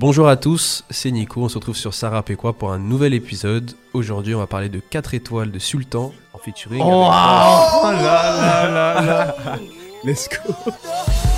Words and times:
Bonjour 0.00 0.28
à 0.28 0.36
tous, 0.38 0.82
c'est 0.88 1.10
Nico, 1.10 1.42
on 1.42 1.50
se 1.50 1.56
retrouve 1.56 1.76
sur 1.76 1.92
Sarah 1.92 2.22
Péquois 2.22 2.54
pour 2.54 2.72
un 2.72 2.78
nouvel 2.78 3.12
épisode. 3.12 3.72
Aujourd'hui, 3.92 4.34
on 4.34 4.38
va 4.38 4.46
parler 4.46 4.70
de 4.70 4.80
4 4.80 5.12
étoiles 5.12 5.50
de 5.50 5.58
Sultan 5.58 6.14
en 6.32 6.38
featuring. 6.38 6.80
Oh, 6.82 7.04
avec- 7.04 8.00
là, 8.02 8.32
là, 8.32 8.70
là, 8.70 9.02
là. 9.04 9.58
Let's 10.04 10.26
go 10.30 10.54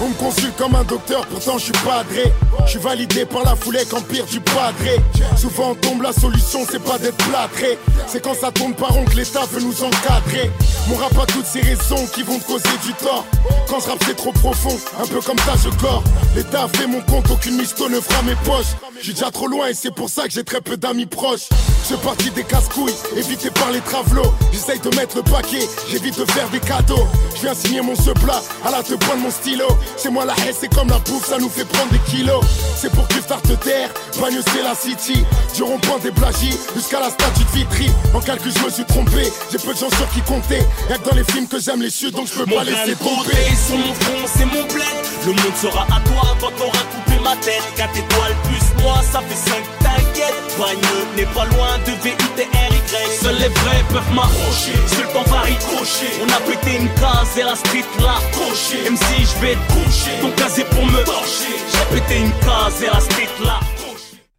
On 0.02 0.08
me 0.08 0.14
consulte 0.14 0.56
comme 0.56 0.74
un 0.74 0.82
docteur, 0.82 1.24
pourtant 1.26 1.58
je 1.58 1.64
suis 1.66 1.72
padré. 1.84 2.32
Je 2.64 2.70
suis 2.70 2.80
validé 2.80 3.24
par 3.24 3.44
la 3.44 3.54
foulée 3.54 3.84
qu'empire 3.88 4.26
du 4.26 4.40
padré. 4.40 5.00
Souvent 5.36 5.70
on 5.70 5.74
tombe, 5.76 6.02
la 6.02 6.12
solution 6.12 6.66
c'est 6.68 6.82
pas 6.82 6.98
d'être 6.98 7.16
plâtré. 7.28 7.78
C'est 8.08 8.20
quand 8.20 8.34
ça 8.34 8.50
tombe 8.50 8.74
par 8.74 8.88
rond 8.88 9.04
que 9.04 9.14
l'État 9.14 9.44
veut 9.52 9.60
nous 9.60 9.84
encadrer. 9.84 10.50
Mon 10.88 10.96
rap 10.96 11.16
a 11.18 11.26
toutes 11.26 11.46
ces 11.46 11.60
raisons 11.60 12.04
qui 12.12 12.24
vont 12.24 12.36
te 12.40 12.44
causer 12.46 12.76
du 12.84 12.92
tort. 12.94 13.24
Quand 13.68 13.78
je 13.78 13.90
rappe 13.90 14.02
c'est 14.04 14.16
trop 14.16 14.32
profond, 14.32 14.76
un 15.00 15.06
peu 15.06 15.20
comme 15.20 15.38
ça 15.38 15.54
je 15.62 15.70
corps. 15.80 16.02
L'État 16.34 16.66
fait 16.74 16.88
mon 16.88 17.00
compte, 17.02 17.30
aucune 17.30 17.56
misto 17.56 17.88
ne 17.88 18.00
fera 18.00 18.22
mes 18.22 18.34
poches. 18.44 18.74
Je 18.98 19.04
suis 19.04 19.14
déjà 19.14 19.30
trop 19.30 19.46
loin 19.46 19.68
et 19.68 19.74
c'est 19.74 19.94
pour 19.94 20.08
ça 20.08 20.24
que 20.24 20.30
j'ai 20.32 20.44
très 20.44 20.60
peu 20.60 20.76
d'amis 20.76 21.06
proches. 21.06 21.48
Je 21.84 21.94
fais 21.94 22.02
partie 22.02 22.30
des 22.30 22.44
casse-couilles, 22.44 22.94
évité 23.16 23.50
par 23.50 23.70
les 23.70 23.80
travelots. 23.80 24.32
J'essaye 24.52 24.80
de 24.80 24.94
mettre 24.96 25.16
le 25.16 25.22
paquet, 25.22 25.66
j'évite 25.90 26.18
de 26.18 26.24
faire 26.30 26.48
des 26.50 26.60
cadeaux. 26.60 27.06
Je 27.36 27.42
viens 27.42 27.54
signer 27.54 27.80
mon 27.80 27.96
ce 27.96 28.10
plat, 28.10 28.40
à 28.64 28.70
la 28.70 28.82
te 28.82 28.94
prendre 28.94 29.22
mon 29.22 29.30
stylo. 29.30 29.66
Chez 30.00 30.10
moi 30.10 30.24
la 30.24 30.34
haine 30.44 30.54
c'est 30.58 30.72
comme 30.72 30.88
la 30.88 30.98
bouffe, 30.98 31.26
ça 31.26 31.38
nous 31.38 31.48
fait 31.48 31.64
prendre 31.64 31.90
des 31.90 31.98
kilos. 32.10 32.44
C'est 32.76 32.90
pour 32.90 33.06
que 33.08 33.14
te 33.14 33.52
terre, 33.64 33.90
bagne 34.20 34.40
c'est 34.52 34.62
la 34.62 34.74
city. 34.74 35.24
Du 35.54 35.62
rond-point 35.62 35.98
des 36.02 36.10
plagies 36.10 36.56
jusqu'à 36.74 37.00
la 37.00 37.10
statue 37.10 37.44
de 37.44 37.58
Vitry. 37.58 37.90
En 38.14 38.20
calcul 38.20 38.52
je 38.56 38.64
me 38.64 38.70
suis 38.70 38.84
trompé, 38.84 39.30
j'ai 39.50 39.58
peu 39.58 39.72
de 39.72 39.78
gens 39.78 39.90
sur 39.90 40.08
qui 40.10 40.20
compter. 40.22 40.60
Y'a 40.90 40.98
que 40.98 41.08
dans 41.08 41.16
les 41.16 41.24
films 41.24 41.46
que 41.46 41.58
j'aime 41.60 41.82
les 41.82 41.90
chutes 41.90 42.14
donc 42.14 42.26
je 42.26 42.42
peux 42.42 42.46
pas 42.46 42.64
laisser 42.64 42.78
laisser 42.86 42.96
tomber. 42.96 43.32
sur 43.66 43.78
mon 43.78 43.94
front, 43.94 44.26
c'est 44.34 44.44
mon 44.44 44.64
bled. 44.66 45.02
Le 45.26 45.32
monde 45.32 45.56
sera 45.60 45.82
à 45.84 46.00
toi 46.00 46.36
quand 46.40 46.50
t'auras 46.56 46.84
coupé 46.92 47.11
ma 47.22 47.36
tête. 47.36 47.62
4 47.76 47.96
étoiles 47.96 48.36
plus 48.44 48.62
moi, 48.82 49.00
ça 49.02 49.20
fait 49.20 49.34
5, 49.34 49.54
t'inquiète. 49.78 50.34
Bagneux 50.58 51.04
n'est 51.16 51.32
pas 51.32 51.46
loin 51.46 51.78
de 51.86 51.92
V-U-T-R-Y. 52.02 53.22
Seuls 53.22 53.38
les 53.38 53.48
vrais 53.48 53.84
peuvent 53.90 54.14
m'approcher. 54.14 54.74
Seul 54.86 55.06
temps 55.12 55.30
va 55.30 55.40
ricocher. 55.40 56.10
On 56.22 56.28
a 56.28 56.40
pété 56.40 56.78
une 56.78 56.88
case 57.00 57.38
et 57.38 57.44
la 57.44 57.54
street 57.54 57.86
l'a 58.00 58.18
croché. 58.32 58.82
Même 58.84 58.96
si 58.96 59.22
je 59.22 59.40
vais 59.40 59.56
coucher, 59.68 60.20
ton 60.20 60.30
casé 60.32 60.64
pour 60.64 60.84
me 60.84 61.04
torcher. 61.04 61.54
J'ai 61.70 62.00
pété 62.00 62.20
une 62.20 62.32
case 62.40 62.82
et 62.82 62.86
la 62.86 63.00
street 63.00 63.44
l'a. 63.44 63.60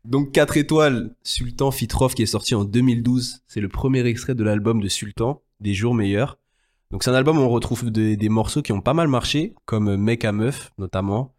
Donc 0.06 0.32
4 0.34 0.58
étoiles, 0.58 1.16
Sultan 1.24 1.72
Fitroff 1.72 2.14
qui 2.14 2.24
est 2.24 2.28
sorti 2.28 2.56
en 2.56 2.66
2012. 2.66 3.44
C'est 3.48 3.62
le 3.62 3.70
premier 3.70 4.06
extrait 4.06 4.36
de 4.36 4.44
l'album 4.44 4.82
de 4.82 4.90
Sultan, 4.90 5.42
Des 5.62 5.74
jours 5.74 5.96
meilleurs. 5.96 6.38
Donc 6.92 7.04
c'est 7.04 7.10
un 7.10 7.16
album 7.16 7.40
où 7.40 7.42
on 7.42 7.50
retrouve 7.50 7.90
des, 7.90 8.18
des 8.18 8.30
morceaux 8.30 8.62
qui 8.62 8.74
ont 8.74 8.82
pas 8.82 8.94
mal 8.94 9.08
marché, 9.08 9.56
comme 9.66 9.96
Mec 9.96 10.26
à 10.26 10.32
Meuf 10.32 10.72
notamment. 10.78 11.34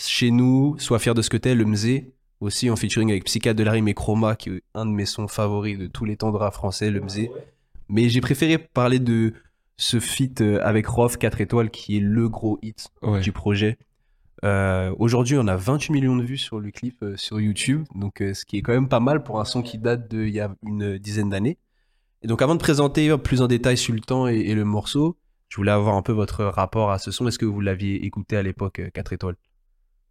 Chez 0.00 0.30
nous, 0.30 0.76
Sois 0.78 0.98
fier 0.98 1.14
de 1.14 1.22
ce 1.22 1.30
que 1.30 1.36
t'es, 1.36 1.54
Le 1.54 1.64
Mzé, 1.64 2.12
aussi 2.40 2.70
en 2.70 2.76
featuring 2.76 3.10
avec 3.10 3.24
Psychiatre 3.24 3.58
de 3.58 3.64
la 3.64 3.72
rime 3.72 3.88
et 3.88 3.94
Chroma, 3.94 4.36
qui 4.36 4.50
est 4.50 4.62
un 4.74 4.86
de 4.86 4.92
mes 4.92 5.06
sons 5.06 5.26
favoris 5.28 5.76
de 5.78 5.86
tous 5.86 6.04
les 6.04 6.16
temps 6.16 6.30
de 6.30 6.36
rap 6.36 6.54
français, 6.54 6.90
Le 6.90 7.00
Mzé. 7.00 7.30
Mais 7.88 8.08
j'ai 8.08 8.20
préféré 8.20 8.58
parler 8.58 8.98
de 9.00 9.34
ce 9.76 9.98
feat 9.98 10.40
euh, 10.40 10.60
avec 10.62 10.86
Rof 10.86 11.16
4 11.18 11.40
étoiles 11.40 11.70
qui 11.70 11.96
est 11.96 12.00
le 12.00 12.28
gros 12.28 12.58
hit 12.62 12.88
Ouais. 13.02 13.20
du 13.20 13.32
projet. 13.32 13.78
Euh, 14.44 14.94
Aujourd'hui, 14.98 15.36
on 15.36 15.48
a 15.48 15.56
28 15.56 15.92
millions 15.92 16.16
de 16.16 16.22
vues 16.22 16.36
sur 16.38 16.60
le 16.60 16.70
clip 16.70 17.02
euh, 17.02 17.16
sur 17.16 17.40
YouTube, 17.40 17.84
donc 17.94 18.20
euh, 18.20 18.34
ce 18.34 18.44
qui 18.44 18.58
est 18.58 18.62
quand 18.62 18.72
même 18.72 18.88
pas 18.88 19.00
mal 19.00 19.22
pour 19.24 19.40
un 19.40 19.44
son 19.44 19.62
qui 19.62 19.78
date 19.78 20.08
d'il 20.08 20.28
y 20.30 20.40
a 20.40 20.54
une 20.64 20.96
dizaine 20.98 21.30
d'années. 21.30 21.58
Et 22.22 22.26
donc, 22.28 22.40
avant 22.42 22.54
de 22.54 22.60
présenter 22.60 23.16
plus 23.18 23.42
en 23.42 23.46
détail 23.48 23.76
Sultan 23.76 24.28
et, 24.28 24.36
et 24.36 24.54
le 24.54 24.64
morceau, 24.64 25.16
je 25.48 25.56
voulais 25.56 25.70
avoir 25.72 25.96
un 25.96 26.02
peu 26.02 26.12
votre 26.12 26.44
rapport 26.44 26.90
à 26.92 26.98
ce 26.98 27.10
son. 27.10 27.26
Est-ce 27.26 27.38
que 27.38 27.46
vous 27.46 27.60
l'aviez 27.60 28.04
écouté 28.04 28.36
à 28.36 28.42
l'époque, 28.42 28.80
euh, 28.80 28.90
4 28.92 29.12
étoiles? 29.12 29.36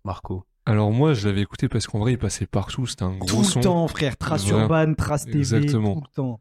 Marco 0.07 0.45
Alors 0.65 0.91
moi, 0.91 1.13
je 1.13 1.27
l'avais 1.27 1.41
écouté 1.41 1.67
parce 1.67 1.85
qu'en 1.85 1.99
vrai, 1.99 2.13
il 2.13 2.17
passait 2.17 2.47
partout. 2.47 2.87
C'était 2.87 3.03
un 3.03 3.15
gros 3.15 3.27
Tout 3.27 3.43
son. 3.43 3.59
le 3.59 3.63
temps, 3.63 3.87
frère. 3.87 4.17
Trace 4.17 4.47
urbaine, 4.47 4.95
trace 4.95 5.25
TV, 5.25 5.39
Exactement. 5.39 5.95
tout 5.95 6.01
le 6.01 6.15
temps. 6.15 6.39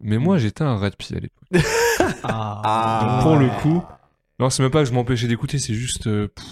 Mais 0.00 0.18
moi, 0.18 0.38
j'étais 0.38 0.62
un 0.62 0.76
rat 0.76 0.86
à 0.88 1.14
l'époque. 1.14 1.48
Ah. 2.22 3.00
Donc 3.02 3.22
pour 3.22 3.36
le 3.36 3.48
coup, 3.60 3.84
non, 4.38 4.50
c'est 4.50 4.62
même 4.62 4.70
pas 4.70 4.82
que 4.82 4.88
je 4.88 4.94
m'empêchais 4.94 5.26
d'écouter, 5.26 5.58
c'est 5.58 5.74
juste, 5.74 6.06
euh, 6.06 6.28
pff, 6.28 6.44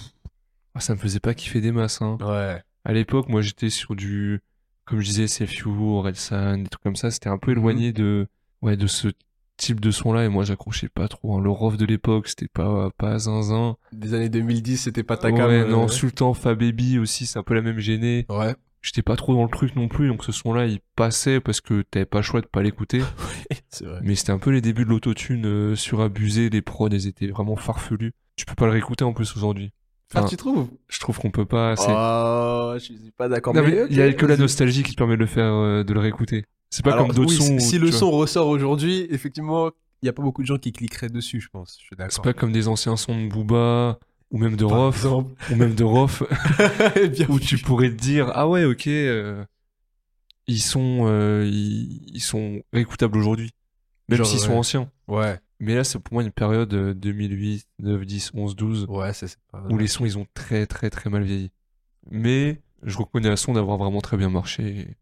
ah, 0.75 0.81
ça 0.81 0.95
me 0.95 0.99
faisait 0.99 1.21
pas 1.21 1.35
kiffer 1.35 1.61
des 1.61 1.73
masses. 1.73 2.03
Hein. 2.03 2.19
Ouais. 2.21 2.63
À 2.85 2.93
l'époque, 2.93 3.29
moi, 3.29 3.43
j'étais 3.43 3.71
sur 3.71 3.95
du, 3.95 4.41
comme 4.85 5.01
je 5.01 5.11
disais, 5.11 5.45
You, 5.45 5.97
Orelsan, 5.97 6.59
des 6.59 6.69
trucs 6.69 6.83
comme 6.83 6.97
ça. 6.97 7.11
C'était 7.11 7.29
un 7.29 7.39
peu 7.39 7.53
éloigné 7.53 7.93
de, 7.93 8.27
ouais, 8.63 8.77
de 8.77 8.87
ce 8.87 9.09
type 9.57 9.81
de 9.81 9.91
son-là. 9.91 10.25
Et 10.25 10.29
moi, 10.29 10.45
j'accrochais 10.45 10.89
pas 10.89 11.09
trop. 11.09 11.37
Hein. 11.37 11.41
Le 11.43 11.51
rof 11.51 11.77
de 11.77 11.85
l'époque, 11.87 12.29
c'était 12.29 12.49
pas, 12.49 12.91
pas 12.99 13.19
zinzin. 13.19 13.77
Des 13.93 14.15
années 14.15 14.29
2010, 14.29 14.77
c'était 14.79 15.03
pas 15.03 15.17
ta 15.17 15.29
Ouais, 15.31 15.35
cam. 15.37 15.51
euh, 15.51 15.67
non, 15.69 15.89
Sultan, 15.89 16.35
Fa 16.35 16.55
Baby 16.55 16.99
aussi, 16.99 17.27
c'est 17.27 17.39
un 17.39 17.43
peu 17.43 17.55
la 17.55 17.63
même 17.63 17.79
gênée. 17.79 18.27
Ouais. 18.29 18.55
J'étais 18.83 19.03
pas 19.03 19.17
trop 19.17 19.35
dans 19.35 19.43
le 19.43 19.51
truc 19.51 19.75
non 19.75 19.89
plus, 19.89 20.07
donc 20.07 20.23
ce 20.23 20.31
son-là, 20.31 20.67
il 20.67 20.79
passait 20.95 21.41
parce 21.41 21.61
que 21.61 21.83
t'avais 21.83 22.07
pas 22.07 22.19
le 22.19 22.23
choix 22.23 22.41
de 22.41 22.47
pas 22.47 22.63
l'écouter. 22.63 23.01
c'est 23.71 23.85
vrai. 23.85 23.99
Mais 24.03 24.15
c'était 24.15 24.31
un 24.31 24.39
peu 24.39 24.51
les 24.51 24.61
débuts 24.61 24.85
de 24.85 24.91
l'autotune 24.91 25.45
euh, 25.47 25.75
surabusé, 25.75 26.51
les 26.51 26.63
prods, 26.63 26.89
ils 26.91 27.09
étaient 27.09 27.27
vraiment 27.27 27.57
farfelus. 27.57 28.13
Tu 28.37 28.45
peux 28.45 28.55
pas 28.55 28.67
le 28.67 28.73
réécouter 28.73 29.03
en 29.05 29.13
plus 29.13 29.35
aujourd'hui. 29.37 29.73
Ah, 30.15 30.21
Enfin, 30.21 30.29
tu 30.29 30.37
trouves? 30.37 30.69
je 30.89 31.01
trouve 31.01 31.19
qu'on 31.19 31.33
peut 31.33 31.47
pas. 31.47 31.75
c'est- 31.75 31.91
Oh, 31.91 32.75
je 32.75 32.79
suis 32.79 33.11
pas 33.19 33.29
d'accord. 33.29 33.55
Non, 33.55 33.63
mais 33.65 33.87
il 33.91 33.97
y 33.97 34.03
a 34.03 34.13
que 34.13 34.25
la 34.27 34.37
nostalgie 34.37 34.85
qui 34.85 34.93
te 34.93 34.97
permet 34.97 35.15
de 35.17 35.21
le 35.21 35.27
faire, 35.27 35.53
euh, 35.53 35.83
de 35.83 35.93
le 35.93 35.99
réécouter. 35.99 36.45
C'est 36.71 36.85
pas 36.85 36.93
Alors, 36.93 37.07
comme 37.07 37.17
d'autres 37.17 37.31
oui, 37.31 37.37
sons. 37.37 37.59
Si 37.59 37.79
le 37.79 37.91
vois, 37.91 37.99
son 37.99 38.11
ressort 38.11 38.49
aujourd'hui, 38.49 39.07
effectivement, 39.11 39.71
il 40.03 40.07
y 40.07 40.09
a 40.09 40.13
pas 40.13 40.23
beaucoup 40.23 40.43
de 40.43 40.47
gens 40.47 40.59
qui 40.59 40.73
cliqueraient 40.73 41.09
dessus, 41.09 41.41
je 41.41 41.49
pense. 41.49 41.77
Je 41.81 41.85
suis 41.87 41.97
C'est 42.11 42.23
pas 42.23 42.33
comme 42.33 42.53
des 42.53 42.69
anciens 42.69 42.97
sons 42.97 43.25
de 43.25 43.29
Booba 43.29 43.99
ou 44.31 44.39
même 44.39 44.57
de 44.57 44.65
Rof 44.65 45.05
ou 45.05 45.55
même 45.55 45.75
de 45.75 45.85
Rof 45.85 46.23
où 47.29 47.39
tu 47.39 47.59
pourrais 47.59 47.91
te 47.91 47.95
dire 47.95 48.31
ah 48.35 48.49
ouais 48.49 48.65
ok 48.65 48.89
euh, 48.89 49.45
ils 50.49 50.61
sont 50.61 51.07
euh, 51.07 51.45
ils, 51.47 52.11
ils 52.13 52.21
sont 52.21 52.61
réécoutables 52.73 53.17
aujourd'hui 53.17 53.53
même 54.09 54.25
s'ils 54.25 54.39
sont 54.39 54.51
ouais. 54.51 54.59
anciens. 54.59 54.91
Ouais, 55.09 55.39
Mais 55.59 55.75
là 55.75 55.85
c'est 55.85 55.99
pour 55.99 56.15
moi 56.15 56.23
une 56.23 56.31
période 56.31 56.73
euh, 56.75 56.95
2008, 56.95 57.67
9, 57.81 58.05
10, 58.05 58.31
11, 58.35 58.57
12 58.57 58.87
ouais, 58.89 59.13
c'est 59.13 59.37
où 59.71 59.79
les 59.79 59.89
sons 59.89 60.05
ils 60.05 60.19
ont 60.19 60.27
très 60.35 60.67
très 60.67 60.91
très 60.91 61.11
mal 61.11 61.23
vieilli. 61.23 61.51
Mais 62.11 62.61
je 62.83 62.99
reconnais 62.99 63.31
à 63.31 63.37
son 63.37 63.53
d'avoir 63.55 63.79
vraiment 63.79 64.01
très 64.01 64.17
bien 64.17 64.31
marché 64.31 64.97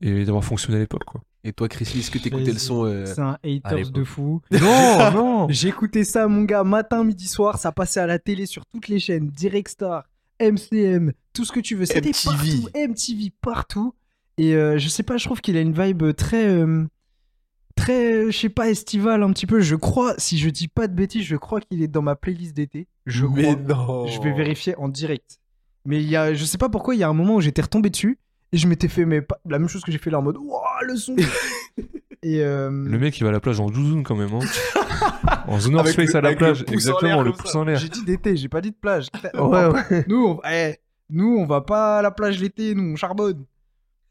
et, 0.00 0.24
d'avoir 0.24 0.44
fonctionné 0.44 0.76
à 0.76 0.80
l'époque 0.80 1.04
quoi. 1.04 1.20
Et 1.44 1.52
toi, 1.52 1.68
Chris, 1.68 1.84
est-ce 1.96 2.10
que 2.10 2.18
t'écoutais 2.18 2.50
le 2.50 2.58
son 2.58 2.86
euh, 2.86 3.06
C'est 3.06 3.20
un 3.20 3.38
haters 3.44 3.90
de 3.90 4.02
fou. 4.02 4.42
Non 4.50 5.12
non. 5.12 5.48
J'écoutais 5.50 6.02
ça, 6.02 6.26
mon 6.26 6.42
gars, 6.42 6.64
matin, 6.64 7.04
midi, 7.04 7.28
soir. 7.28 7.56
Ça 7.58 7.70
passait 7.70 8.00
à 8.00 8.06
la 8.06 8.18
télé 8.18 8.46
sur 8.46 8.66
toutes 8.66 8.88
les 8.88 8.98
chaînes. 8.98 9.28
Direct 9.28 9.68
Star, 9.68 10.08
MCM, 10.40 11.12
tout 11.32 11.44
ce 11.44 11.52
que 11.52 11.60
tu 11.60 11.76
veux. 11.76 11.86
C'était 11.86 12.10
MTV. 12.10 12.62
partout. 12.62 12.68
MTV, 12.88 13.32
partout. 13.40 13.94
Et 14.38 14.56
euh, 14.56 14.76
je 14.78 14.88
sais 14.88 15.04
pas, 15.04 15.18
je 15.18 15.24
trouve 15.26 15.40
qu'il 15.40 15.56
a 15.56 15.60
une 15.60 15.72
vibe 15.72 16.12
très. 16.16 16.46
euh, 16.48 16.84
très, 17.76 18.30
je 18.32 18.36
sais 18.36 18.48
pas, 18.48 18.68
estivale 18.68 19.22
un 19.22 19.32
petit 19.32 19.46
peu. 19.46 19.60
Je 19.60 19.76
crois, 19.76 20.14
si 20.18 20.38
je 20.38 20.50
dis 20.50 20.66
pas 20.66 20.88
de 20.88 20.94
bêtises, 20.94 21.24
je 21.24 21.36
crois 21.36 21.60
qu'il 21.60 21.80
est 21.80 21.88
dans 21.88 22.02
ma 22.02 22.16
playlist 22.16 22.54
d'été. 22.56 22.88
Je 23.06 23.24
Mais 23.24 23.54
crois. 23.54 23.76
non 23.76 24.06
Je 24.08 24.20
vais 24.20 24.32
vérifier 24.32 24.74
en 24.78 24.88
direct. 24.88 25.38
Mais 25.84 26.02
il 26.02 26.08
y 26.08 26.16
a, 26.16 26.34
je 26.34 26.44
sais 26.44 26.58
pas 26.58 26.68
pourquoi, 26.68 26.96
il 26.96 26.98
y 26.98 27.04
a 27.04 27.08
un 27.08 27.12
moment 27.14 27.36
où 27.36 27.40
j'étais 27.40 27.62
retombé 27.62 27.90
dessus 27.90 28.18
et 28.52 28.56
je 28.58 28.66
m'étais 28.68 28.88
fait 28.88 29.04
mais 29.04 29.20
pas- 29.22 29.38
la 29.48 29.58
même 29.58 29.68
chose 29.68 29.82
que 29.82 29.92
j'ai 29.92 29.98
fait 29.98 30.10
là 30.10 30.18
en 30.18 30.22
mode 30.22 30.36
Wouah, 30.36 30.80
le 30.82 30.96
son 30.96 31.16
Et 32.22 32.40
euh, 32.40 32.70
Le 32.70 32.98
mec 32.98 33.18
il 33.18 33.22
va 33.24 33.28
à 33.28 33.32
la 33.32 33.40
plage 33.40 33.60
en 33.60 33.66
douzoune 33.70 34.02
quand 34.02 34.16
même 34.16 34.32
hein. 34.32 34.40
en 35.46 35.60
zone 35.60 35.72
North 35.74 35.86
Avec 35.86 35.96
Face 35.96 36.12
le- 36.12 36.16
à 36.16 36.20
la 36.22 36.34
plage 36.34 36.64
exactement 36.72 37.22
le 37.22 37.32
pouce 37.32 37.54
en 37.54 37.64
l'air. 37.64 37.78
j'ai 37.78 37.88
dit 37.88 38.04
d'été, 38.04 38.36
j'ai 38.36 38.48
pas 38.48 38.60
dit 38.60 38.70
de 38.70 38.76
plage. 38.76 39.08
Ouais, 39.34 39.66
ouais. 39.66 40.04
Nous, 40.08 40.26
on, 40.26 40.40
eh, 40.50 40.76
nous, 41.10 41.36
on 41.38 41.46
va 41.46 41.60
pas 41.60 41.98
à 41.98 42.02
la 42.02 42.10
plage 42.10 42.40
l'été, 42.40 42.74
nous, 42.74 42.92
on 42.92 42.96
charbonne. 42.96 43.44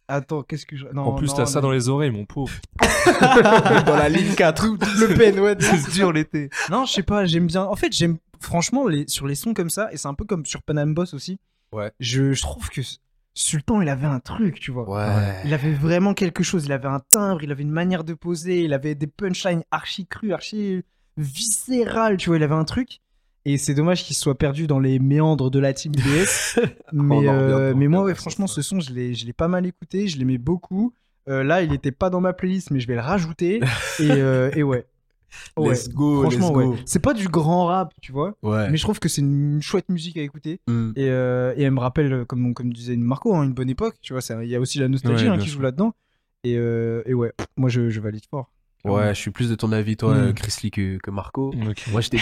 Attends, 0.08 0.44
qu'est-ce 0.44 0.66
que 0.68 0.76
je. 0.78 0.86
Non, 0.94 1.02
En 1.02 1.14
plus, 1.16 1.34
t'as 1.34 1.48
ça 1.48 1.60
non. 1.60 1.68
dans 1.68 1.72
les 1.72 1.90
oreilles, 1.90 2.12
mon 2.12 2.26
pauvre. 2.26 2.54
Dans 3.86 3.98
la 3.98 4.08
ligne 4.08 4.34
4. 4.36 4.66
Le 4.66 5.16
peine, 5.16 5.40
ouais. 5.40 5.56
C'est 5.60 5.92
dur 5.92 6.14
l'été. 6.14 6.50
Non, 6.70 6.86
je 6.86 6.94
sais 6.94 7.04
pas, 7.04 7.26
j'aime 7.26 7.48
bien. 7.48 7.64
En 7.64 7.76
fait, 7.76 7.92
j'aime 7.92 8.18
franchement 8.40 8.88
les... 8.88 9.06
sur 9.08 9.26
les 9.28 9.34
sons 9.36 9.54
comme 9.56 9.70
ça, 9.72 9.92
et 9.92 9.98
c'est 9.98 10.08
un 10.08 10.14
peu 10.14 10.24
comme 10.26 10.46
sur 10.46 10.62
Panam 10.62 10.94
Boss 10.94 11.14
aussi. 11.16 11.40
Ouais. 11.72 11.92
Je, 12.00 12.34
je 12.34 12.42
trouve 12.44 12.70
que 12.70 12.82
Sultan, 13.38 13.82
il 13.82 13.90
avait 13.90 14.08
un 14.08 14.22
truc, 14.22 14.60
tu 14.62 14.72
vois. 14.72 14.90
Ouais. 14.90 15.42
Il 15.44 15.54
avait 15.54 15.74
vraiment 15.74 16.14
quelque 16.14 16.42
chose. 16.42 16.66
Il 16.66 16.72
avait 16.72 16.88
un 16.88 17.02
timbre, 17.02 17.44
il 17.44 17.52
avait 17.52 17.64
une 17.64 17.70
manière 17.70 18.06
de 18.06 18.14
poser, 18.14 18.64
il 18.64 18.74
avait 18.74 18.96
des 18.96 19.08
punchlines 19.08 19.64
archi 19.72 20.08
crues, 20.08 20.34
archi 20.34 20.84
viscérales, 21.18 22.16
tu 22.16 22.30
vois. 22.30 22.38
Il 22.38 22.44
avait 22.44 22.56
un 22.56 22.64
truc. 22.64 23.02
Et 23.44 23.58
c'est 23.58 23.76
dommage 23.76 24.06
qu'il 24.06 24.16
soit 24.16 24.38
perdu 24.38 24.68
dans 24.68 24.80
les 24.80 25.00
méandres 25.00 25.52
de 25.52 25.60
la 25.60 25.74
team 25.74 25.92
DS. 25.96 26.60
mais, 26.94 27.28
euh, 27.28 27.74
mais 27.76 27.90
moi, 27.90 28.04
ouais, 28.04 28.16
franchement, 28.16 28.48
ce 28.48 28.62
son, 28.62 28.80
je 28.80 28.94
l'ai 28.94 29.34
pas 29.34 29.50
mal 29.50 29.66
écouté, 29.66 30.08
je 30.08 30.18
l'aimais 30.18 30.40
beaucoup. 30.40 30.94
Euh, 31.28 31.44
là, 31.44 31.62
il 31.62 31.74
était 31.74 31.92
pas 31.92 32.10
dans 32.10 32.22
ma 32.22 32.34
playlist, 32.34 32.72
mais 32.72 32.80
je 32.80 32.88
vais 32.88 32.96
le 32.96 33.02
rajouter. 33.02 33.60
et, 34.00 34.12
euh, 34.12 34.50
et 34.56 34.64
ouais. 34.64 34.86
Ouais. 35.58 35.72
Let's 35.72 35.90
go, 35.90 36.22
Franchement, 36.22 36.50
let's 36.50 36.54
go. 36.66 36.72
ouais. 36.74 36.78
C'est 36.86 37.00
pas 37.00 37.14
du 37.14 37.28
grand 37.28 37.66
rap, 37.66 37.94
tu 38.02 38.12
vois. 38.12 38.36
Ouais. 38.44 38.70
Mais 38.70 38.78
je 38.78 38.84
trouve 38.84 39.00
que 39.00 39.10
c'est 39.10 39.22
une 39.22 39.62
chouette 39.62 39.90
musique 39.90 40.18
à 40.18 40.22
écouter. 40.22 40.60
Mm. 40.68 40.92
Et, 40.96 41.10
euh, 41.10 41.54
et 41.58 41.64
elle 41.64 41.72
me 41.72 41.80
rappelle, 41.80 42.12
euh, 42.14 42.26
comme, 42.26 42.54
comme 42.54 42.72
disait 42.74 42.96
Marco, 42.98 43.36
hein, 43.36 43.44
une 43.44 43.54
bonne 43.54 43.70
époque. 43.70 43.96
Tu 44.02 44.14
vois, 44.14 44.22
il 44.44 44.50
y 44.50 44.56
a 44.56 44.60
aussi 44.60 44.80
la 44.80 44.88
nostalgie 44.88 45.26
Ouais, 45.26 45.32
hein, 45.32 45.38
qui 45.38 45.50
joue 45.50 45.62
là-dedans. 45.62 45.94
Et, 46.44 46.56
euh, 46.58 47.02
et 47.06 47.14
ouais, 47.14 47.32
moi 47.58 47.70
je, 47.70 47.90
je 47.90 48.00
valide 48.00 48.24
fort. 48.30 48.52
Ouais, 48.84 49.16
je 49.16 49.20
suis 49.20 49.32
plus 49.32 49.50
de 49.50 49.56
ton 49.56 49.72
avis, 49.72 49.98
toi, 49.98 50.14
Mm. 50.14 50.34
Chris 50.36 50.56
Lee, 50.62 50.70
que, 50.70 50.98
que 51.00 51.10
Marco. 51.10 51.48
Ok. 51.68 51.86
Moi, 51.92 52.02
j'étais 52.02 52.20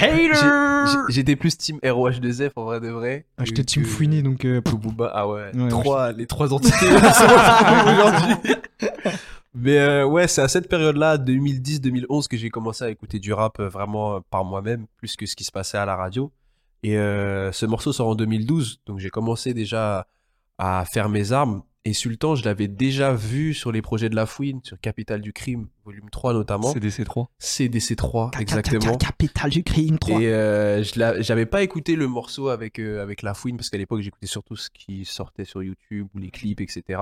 j'étais 1.09 1.35
plus 1.35 1.57
team 1.57 1.77
ROH2F 1.83 2.51
en 2.55 2.63
vrai 2.63 2.79
de 2.79 2.87
vrai. 2.87 3.25
Ah, 3.37 3.43
J'étais 3.43 3.65
Team 3.65 3.83
Fouini, 3.83 4.23
donc. 4.23 4.45
euh, 4.45 4.61
Booba. 4.61 5.11
Ah 5.13 5.27
ouais, 5.27 5.51
Ouais, 5.53 5.67
trois, 5.67 6.13
les 6.13 6.25
trois 6.25 6.53
entités 6.53 6.85
aujourd'hui. 6.89 8.35
Mais 9.55 9.77
euh, 9.77 10.05
ouais, 10.05 10.27
c'est 10.27 10.41
à 10.41 10.47
cette 10.47 10.67
période-là, 10.67 11.17
2010-2011, 11.17 12.27
que 12.27 12.37
j'ai 12.37 12.49
commencé 12.49 12.83
à 12.83 12.89
écouter 12.89 13.19
du 13.19 13.33
rap 13.33 13.59
euh, 13.59 13.69
vraiment 13.69 14.15
euh, 14.15 14.19
par 14.29 14.43
moi-même, 14.43 14.87
plus 14.97 15.15
que 15.15 15.25
ce 15.25 15.35
qui 15.35 15.43
se 15.43 15.51
passait 15.51 15.77
à 15.77 15.85
la 15.85 15.95
radio. 15.95 16.31
Et 16.83 16.97
euh, 16.97 17.51
ce 17.51 17.65
morceau 17.65 17.93
sort 17.93 18.09
en 18.09 18.15
2012, 18.15 18.81
donc 18.85 18.99
j'ai 18.99 19.09
commencé 19.09 19.53
déjà 19.53 20.07
à 20.57 20.85
faire 20.85 21.09
mes 21.09 21.31
armes. 21.31 21.63
Et 21.85 21.91
Sultan, 21.91 22.35
je 22.35 22.45
l'avais 22.45 22.69
déjà 22.69 23.13
vu 23.13 23.53
sur 23.53 23.73
les 23.73 23.81
projets 23.81 24.09
de 24.09 24.15
La 24.15 24.25
Fouine, 24.25 24.61
sur 24.63 24.79
Capital 24.79 25.19
du 25.19 25.33
Crime, 25.33 25.67
volume 25.83 26.09
3 26.09 26.33
notamment. 26.33 26.73
CDC3. 26.73 27.27
CDC3, 27.41 28.39
exactement. 28.39 28.97
Capital 28.97 29.49
du 29.49 29.63
crime 29.63 29.99
3. 29.99 30.21
Et 30.21 30.27
euh, 30.27 30.81
je 30.81 31.21
j'avais 31.21 31.45
pas 31.45 31.61
écouté 31.61 31.97
le 31.97 32.07
morceau 32.07 32.47
avec, 32.47 32.79
euh, 32.79 33.03
avec 33.03 33.21
La 33.21 33.33
Fouine 33.33 33.57
parce 33.57 33.69
qu'à 33.69 33.77
l'époque 33.77 33.99
j'écoutais 33.99 34.27
surtout 34.27 34.55
ce 34.55 34.69
qui 34.69 35.03
sortait 35.03 35.43
sur 35.43 35.61
YouTube 35.61 36.07
ou 36.15 36.19
les 36.19 36.31
clips, 36.31 36.61
etc. 36.61 37.01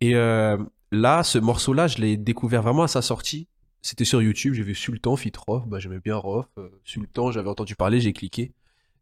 Et 0.00 0.14
euh, 0.14 0.56
là, 0.92 1.22
ce 1.22 1.38
morceau-là, 1.38 1.86
je 1.86 1.98
l'ai 1.98 2.16
découvert 2.16 2.62
vraiment 2.62 2.82
à 2.82 2.88
sa 2.88 3.02
sortie. 3.02 3.48
C'était 3.82 4.04
sur 4.04 4.20
YouTube, 4.20 4.54
j'ai 4.54 4.62
vu 4.62 4.74
Sultan, 4.74 5.16
fit 5.16 5.32
Rof, 5.46 5.66
bah, 5.66 5.78
j'aimais 5.78 6.00
bien 6.00 6.16
Rof. 6.16 6.46
Euh, 6.58 6.68
Sultan, 6.84 7.30
j'avais 7.30 7.48
entendu 7.48 7.76
parler, 7.76 8.00
j'ai 8.00 8.12
cliqué. 8.12 8.52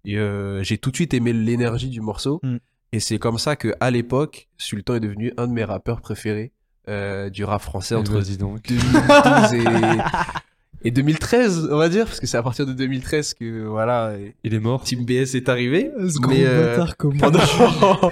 Et 0.05 0.19
euh, 0.19 0.63
j'ai 0.63 0.77
tout 0.77 0.91
de 0.91 0.97
suite 0.97 1.15
aimé 1.15 1.33
l'énergie 1.33 1.89
du 1.89 2.01
morceau. 2.01 2.41
Mm. 2.43 2.57
Et 2.93 3.01
c'est 3.01 3.19
comme 3.19 3.39
ça 3.39 3.57
que 3.57 3.75
à 3.81 3.91
l'époque, 3.91 4.49
Sultan 4.59 4.95
est 4.95 5.01
devenu 5.01 5.33
un 5.37 5.49
de 5.49 5.53
mes 5.53 5.65
rappeurs 5.65 6.01
préférés 6.01 6.53
euh, 6.89 7.31
du 7.31 7.45
rap 7.45 7.63
français 7.63 7.95
entre 7.95 8.13
Vas-y 8.13 8.37
donc. 8.37 8.61
2012 8.69 9.55
et, 9.55 9.65
et 10.85 10.91
2013, 10.91 11.71
on 11.73 11.79
va 11.79 11.89
dire, 11.89 12.05
parce 12.05 12.21
que 12.21 12.27
c'est 12.27 12.37
à 12.37 12.43
partir 12.43 12.67
de 12.67 12.73
2013 12.73 13.35
que 13.35 13.65
voilà, 13.65 14.13
Il 14.45 14.55
est 14.55 14.61
mort. 14.61 14.83
Team 14.83 15.05
BS 15.05 15.35
est 15.35 15.49
arrivé. 15.49 15.91
Ce 15.99 16.19
gros 16.21 16.33
mais, 16.33 16.45
euh, 16.45 16.77
bâtard 16.77 16.97
comment 16.97 17.19
pendant, 17.21 18.11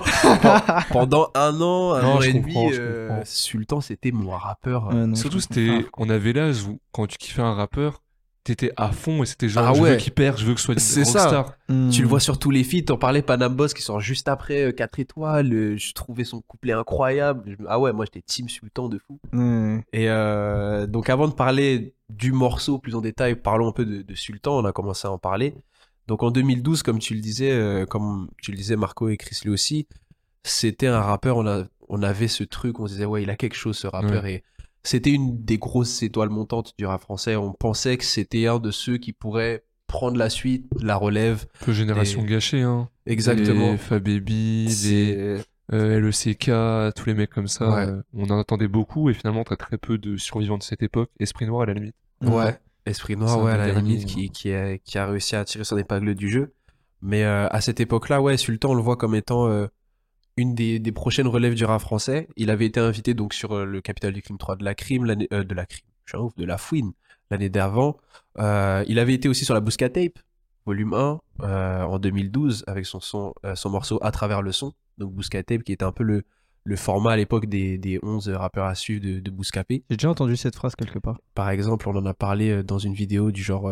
pendant 0.91 1.31
un 1.35 1.61
an, 1.61 1.93
un 1.95 2.03
Non, 2.03 2.15
an 2.15 2.23
et 2.23 2.33
demi, 2.33 2.57
euh. 2.73 3.21
Sultan 3.25 3.81
c'était 3.81 4.11
mon 4.11 4.31
rappeur. 4.31 4.89
Ouais, 4.89 5.07
non, 5.07 5.15
Surtout, 5.15 5.41
c'était, 5.41 5.85
on 5.99 6.09
avait 6.09 6.33
l'âge 6.33 6.65
où, 6.65 6.81
quand 6.93 7.07
tu 7.07 7.19
kiffais 7.19 7.43
un 7.43 7.55
rappeur, 7.55 8.03
t'étais 8.45 8.73
à 8.77 8.91
fond 8.93 9.23
et 9.23 9.27
c'était 9.27 9.49
genre, 9.49 9.67
Ah 9.69 9.75
je 9.75 9.81
ouais. 9.83 9.91
veux 9.93 9.97
qu'il 9.97 10.13
perde, 10.13 10.37
je 10.39 10.45
veux 10.45 10.55
que 10.55 10.61
ce 10.61 10.67
soit 10.67 10.75
une 10.75 10.81
C'est 10.81 11.05
ça. 11.05 11.21
rockstar. 11.23 11.57
Hmm. 11.69 11.91
Tu 11.91 12.03
le 12.03 12.09
vois 12.09 12.19
sur 12.21 12.39
tous 12.39 12.51
les 12.51 12.65
feats, 12.65 12.83
t'en 12.87 12.97
parlais 12.97 13.23
Panam 13.23 13.55
Boss 13.55 13.73
qui 13.75 13.83
sort 13.83 14.01
juste 14.01 14.27
après 14.29 14.73
4 14.75 14.99
étoiles, 14.99 15.53
euh, 15.53 15.77
je 15.77 15.93
trouvais 15.93 16.25
son 16.25 16.41
couplet 16.41 16.73
incroyable. 16.73 17.43
Je- 17.59 17.65
Ah 17.69 17.79
ouais, 17.79 17.93
moi 17.93 18.05
j'étais 18.05 18.23
Team 18.23 18.49
Sultan 18.49 18.89
de 18.89 18.99
fou. 18.99 19.19
Ouais. 19.33 19.85
Et 19.93 20.09
euh, 20.11 20.87
donc 20.87 21.09
avant 21.11 21.29
de 21.29 21.35
parler 21.35 21.95
du 22.11 22.33
morceau 22.33 22.79
plus 22.79 22.95
en 22.95 23.01
détail, 23.01 23.37
parlons 23.37 23.69
un 23.69 23.73
peu 23.73 23.85
de, 23.85 24.03
de 24.03 24.15
Sultan, 24.15 24.59
on 24.59 24.65
a 24.65 24.73
commencé 24.73 25.07
à 25.07 25.13
en 25.13 25.19
parler. 25.19 25.55
Donc 26.09 26.23
en 26.25 26.31
2012, 26.33 26.83
comme 26.83 26.99
tu 26.99 27.15
le 27.15 27.21
disais, 27.21 27.53
euh, 27.53 27.87
comme 27.87 28.29
tu 28.43 28.51
le 28.51 28.57
disais 28.57 28.75
Marco 28.77 29.09
et 29.09 29.17
Chris 29.17 29.39
Lee 29.45 29.51
aussi, 29.51 29.87
c'était 30.43 30.89
un 30.89 31.01
rappeur, 31.01 31.37
on, 31.37 31.47
a, 31.47 31.63
on 31.89 32.03
avait 32.03 32.27
ce 32.29 32.43
truc, 32.43 32.81
on 32.81 32.87
se 32.89 32.95
disait 32.95 33.05
ouais 33.05 33.23
il 33.23 33.31
a 33.31 33.37
quelque 33.37 33.55
chose 33.55 33.79
ce 33.79 33.87
rappeur 33.87 34.27
et 34.27 34.43
c'était 34.83 35.11
une 35.11 35.45
des 35.45 35.59
grosses 35.59 36.03
étoiles 36.03 36.31
montantes 36.31 36.75
du 36.79 36.87
rap 36.87 37.01
français. 37.01 37.37
On 37.37 37.53
pensait 37.53 37.97
que 37.97 38.05
c'était 38.05 38.47
un 38.47 38.59
de 38.59 38.71
ceux 38.71 38.99
qui 38.99 39.13
pourrait 39.13 39.65
prendre 39.87 40.17
la 40.17 40.31
suite, 40.31 40.67
la 40.81 40.97
relève. 40.97 41.45
Un 41.61 41.65
peu 41.67 41.73
génération 41.73 42.23
Et- 42.23 42.27
gâchée, 42.27 42.63
hein. 42.63 42.89
Exactement. 43.07 43.73
Les 43.73 43.77
Fababy, 43.79 44.65
les 44.65 44.71
C'est- 44.71 45.45
euh, 45.73 46.01
LECK, 46.01 46.51
tous 46.97 47.07
les 47.07 47.15
mecs 47.15 47.31
comme 47.31 47.49
ça. 47.49 47.69
Ouais. 47.71 47.87
euh, 47.89 48.03
on 48.15 48.25
en 48.31 48.39
attendait 48.39 48.69
beaucoup 48.69 49.11
et 49.11 49.15
finalement, 49.15 49.45
t'as 49.45 49.57
très 49.57 49.79
peu 49.79 49.99
de 49.99 50.17
survivants 50.17 50.59
de 50.59 50.63
cette 50.63 50.83
époque. 50.83 51.11
Esprit 51.21 51.47
Noir 51.47 51.63
à 51.63 51.67
la 51.67 51.75
limite. 51.75 51.95
Ouais, 52.23 52.59
Esprit 52.87 53.17
Noir, 53.17 53.43
ouais, 53.43 53.53
à 53.53 53.67
des 53.67 53.73
la 53.73 53.81
limite, 53.81 54.07
qui, 54.07 54.31
qui, 54.31 54.53
a, 54.53 54.79
qui 54.79 54.99
a 54.99 55.07
réussi 55.07 55.37
à 55.37 55.45
tirer 55.45 55.65
son 55.65 55.77
épingle 55.77 56.15
du 56.15 56.29
jeu. 56.29 56.55
Mais 57.01 57.25
euh, 57.25 57.49
à 57.49 57.61
cette 57.61 57.81
époque-là, 57.81 58.23
ouais, 58.23 58.37
Sultan, 58.37 58.71
on 58.71 58.75
le 58.75 58.83
voit 58.83 58.97
comme 58.97 59.15
étant 59.15 59.49
euh, 59.49 59.67
une 60.37 60.55
des, 60.55 60.79
des 60.79 60.93
prochaines 60.93 61.27
relèves 61.27 61.55
du 61.55 61.65
rap 61.65 61.81
français. 61.81 62.29
Il 62.37 62.51
avait 62.51 62.67
été 62.67 62.81
invité 62.81 63.15
donc 63.15 63.35
sur 63.35 63.53
euh, 63.53 63.65
le 63.65 63.81
Capital 63.81 64.13
du 64.13 64.23
Crime 64.23 64.39
3 64.39 64.57
de 64.57 64.65
la 64.65 64.75
Crime, 64.75 65.05
l'année- 65.05 65.29
euh, 65.33 65.45
de 65.45 65.55
la 65.55 65.67
Crime, 65.67 65.85
je 66.05 66.17
suis 66.17 66.19
ouf, 66.25 66.35
de 66.37 66.45
la 66.45 66.59
Fouine, 66.59 66.93
l'année 67.31 67.49
d'avant. 67.51 67.99
Euh, 68.39 68.85
il 68.89 68.99
avait 68.99 69.15
été 69.15 69.29
aussi 69.29 69.45
sur 69.45 69.55
la 69.55 69.61
Bousca 69.61 69.89
Tape, 69.91 70.19
volume 70.67 70.95
1, 70.95 71.21
euh, 71.43 71.83
en 71.83 71.99
2012, 71.99 72.65
avec 72.67 72.87
son, 72.87 73.01
son, 73.01 73.35
son 73.55 73.71
morceau 73.71 73.99
À 74.03 74.11
travers 74.11 74.43
le 74.43 74.53
son. 74.53 74.73
Donc 74.99 75.13
Bousca 75.13 75.43
Tape, 75.43 75.63
qui 75.63 75.73
était 75.73 75.85
un 75.85 75.93
peu 75.93 76.05
le, 76.05 76.23
le 76.65 76.77
format 76.77 77.13
à 77.13 77.17
l'époque 77.17 77.47
des, 77.47 77.77
des 77.79 77.99
11 78.03 78.29
rappeurs 78.31 78.67
à 78.67 78.75
suivre 78.75 79.05
de, 79.05 79.21
de 79.21 79.31
Bouscapé. 79.31 79.85
J'ai 79.91 79.97
déjà 79.97 80.11
entendu 80.11 80.37
cette 80.37 80.55
phrase 80.55 80.75
quelque 80.77 80.99
part. 80.99 81.21
Par 81.35 81.51
exemple, 81.51 81.89
on 81.89 81.97
en 81.97 82.07
a 82.07 82.15
parlé 82.15 82.63
dans 82.63 82.79
une 82.79 82.95
vidéo 82.95 83.33
du 83.33 83.43
genre 83.43 83.69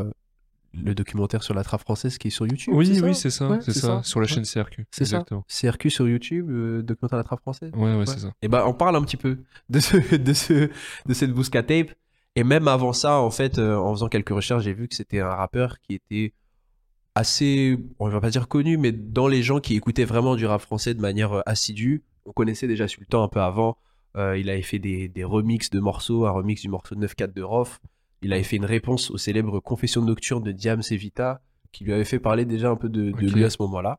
le 0.72 0.94
documentaire 0.94 1.42
sur 1.42 1.54
la 1.54 1.64
trappe 1.64 1.80
française 1.80 2.18
qui 2.18 2.28
est 2.28 2.30
sur 2.30 2.46
YouTube. 2.46 2.74
Oui, 2.74 3.00
oui, 3.02 3.14
c'est 3.14 3.30
ça. 3.30 3.48
Ouais, 3.48 3.58
c'est 3.60 3.72
ça. 3.72 3.80
ça. 3.80 4.02
Sur 4.02 4.20
la 4.20 4.26
chaîne 4.26 4.44
CRQ. 4.44 4.86
C'est 4.90 5.04
ça. 5.04 5.16
Exactement. 5.16 5.44
CRQ 5.48 5.90
sur 5.90 6.08
YouTube, 6.08 6.48
euh, 6.50 6.82
documentaire 6.82 7.18
de 7.18 7.20
la 7.20 7.24
trappe 7.24 7.40
française. 7.40 7.72
Ouais, 7.74 7.96
ouais, 7.96 8.06
c'est 8.06 8.20
ça. 8.20 8.32
Et 8.42 8.48
ben, 8.48 8.64
on 8.66 8.74
parle 8.74 8.96
un 8.96 9.02
petit 9.02 9.16
peu 9.16 9.38
de 9.68 9.80
ce, 9.80 9.96
de 10.16 10.32
ce, 10.32 10.70
de 11.06 11.14
cette 11.14 11.32
Bousca 11.32 11.62
tape. 11.62 11.92
Et 12.36 12.44
même 12.44 12.68
avant 12.68 12.92
ça, 12.92 13.18
en 13.20 13.30
fait, 13.30 13.58
euh, 13.58 13.76
en 13.76 13.92
faisant 13.92 14.08
quelques 14.08 14.30
recherches, 14.30 14.62
j'ai 14.62 14.72
vu 14.72 14.86
que 14.86 14.94
c'était 14.94 15.20
un 15.20 15.30
rappeur 15.30 15.80
qui 15.80 15.94
était 15.94 16.32
assez, 17.14 17.78
on 17.98 18.08
va 18.08 18.20
pas 18.20 18.30
dire 18.30 18.48
connu, 18.48 18.76
mais 18.76 18.92
dans 18.92 19.26
les 19.26 19.42
gens 19.42 19.60
qui 19.60 19.74
écoutaient 19.74 20.04
vraiment 20.04 20.36
du 20.36 20.46
rap 20.46 20.60
français 20.60 20.94
de 20.94 21.00
manière 21.00 21.32
euh, 21.32 21.42
assidue. 21.46 22.04
On 22.24 22.32
connaissait 22.32 22.68
déjà 22.68 22.86
Sultan 22.86 23.24
un 23.24 23.28
peu 23.28 23.40
avant. 23.40 23.76
Euh, 24.16 24.38
il 24.38 24.48
avait 24.50 24.62
fait 24.62 24.78
des, 24.78 25.08
des 25.08 25.24
remixes 25.24 25.70
de 25.70 25.80
morceaux, 25.80 26.26
un 26.26 26.30
remix 26.30 26.62
du 26.62 26.68
morceau 26.68 26.94
9-4 26.94 27.32
de 27.32 27.42
Rof. 27.42 27.80
Il 28.22 28.32
avait 28.32 28.42
fait 28.42 28.56
une 28.56 28.64
réponse 28.64 29.10
au 29.10 29.18
célèbre 29.18 29.60
Confession 29.60 30.02
nocturne 30.02 30.42
de 30.42 30.52
Diams 30.52 30.82
et 30.90 30.96
Vita, 30.96 31.40
qui 31.72 31.84
lui 31.84 31.92
avait 31.92 32.04
fait 32.04 32.18
parler 32.18 32.44
déjà 32.44 32.70
un 32.70 32.76
peu 32.76 32.88
de, 32.88 33.12
lui 33.12 33.44
à 33.44 33.50
ce 33.50 33.56
moment-là. 33.60 33.98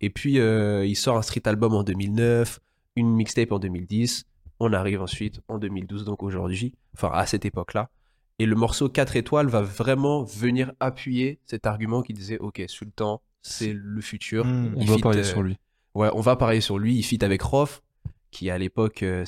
Et 0.00 0.10
puis, 0.10 0.38
euh, 0.38 0.86
il 0.86 0.96
sort 0.96 1.16
un 1.16 1.22
street 1.22 1.46
album 1.46 1.74
en 1.74 1.82
2009, 1.82 2.60
une 2.96 3.10
mixtape 3.14 3.52
en 3.52 3.58
2010. 3.58 4.24
On 4.60 4.72
arrive 4.72 5.00
ensuite 5.02 5.40
en 5.48 5.58
2012, 5.58 6.04
donc 6.04 6.22
aujourd'hui, 6.22 6.74
enfin 6.94 7.10
à 7.12 7.26
cette 7.26 7.44
époque-là. 7.44 7.90
Et 8.38 8.46
le 8.46 8.56
morceau 8.56 8.88
4 8.88 9.16
étoiles 9.16 9.48
va 9.48 9.60
vraiment 9.60 10.22
venir 10.22 10.72
appuyer 10.80 11.38
cet 11.44 11.66
argument 11.66 12.02
qui 12.02 12.14
disait 12.14 12.38
Ok, 12.38 12.62
Sultan, 12.68 13.20
c'est 13.42 13.72
le 13.72 14.00
futur. 14.00 14.46
Hmm. 14.46 14.72
On 14.76 14.86
fit, 14.86 15.00
parler 15.00 15.20
euh, 15.20 15.24
sur 15.24 15.42
lui. 15.42 15.58
Ouais, 15.94 16.08
on 16.14 16.20
va 16.20 16.36
parier 16.36 16.60
sur 16.60 16.78
lui. 16.78 16.96
Il 16.96 17.02
fit 17.02 17.22
avec 17.22 17.42
Rof, 17.42 17.82
qui 18.30 18.48
à 18.50 18.58
l'époque, 18.58 19.02
euh, 19.02 19.24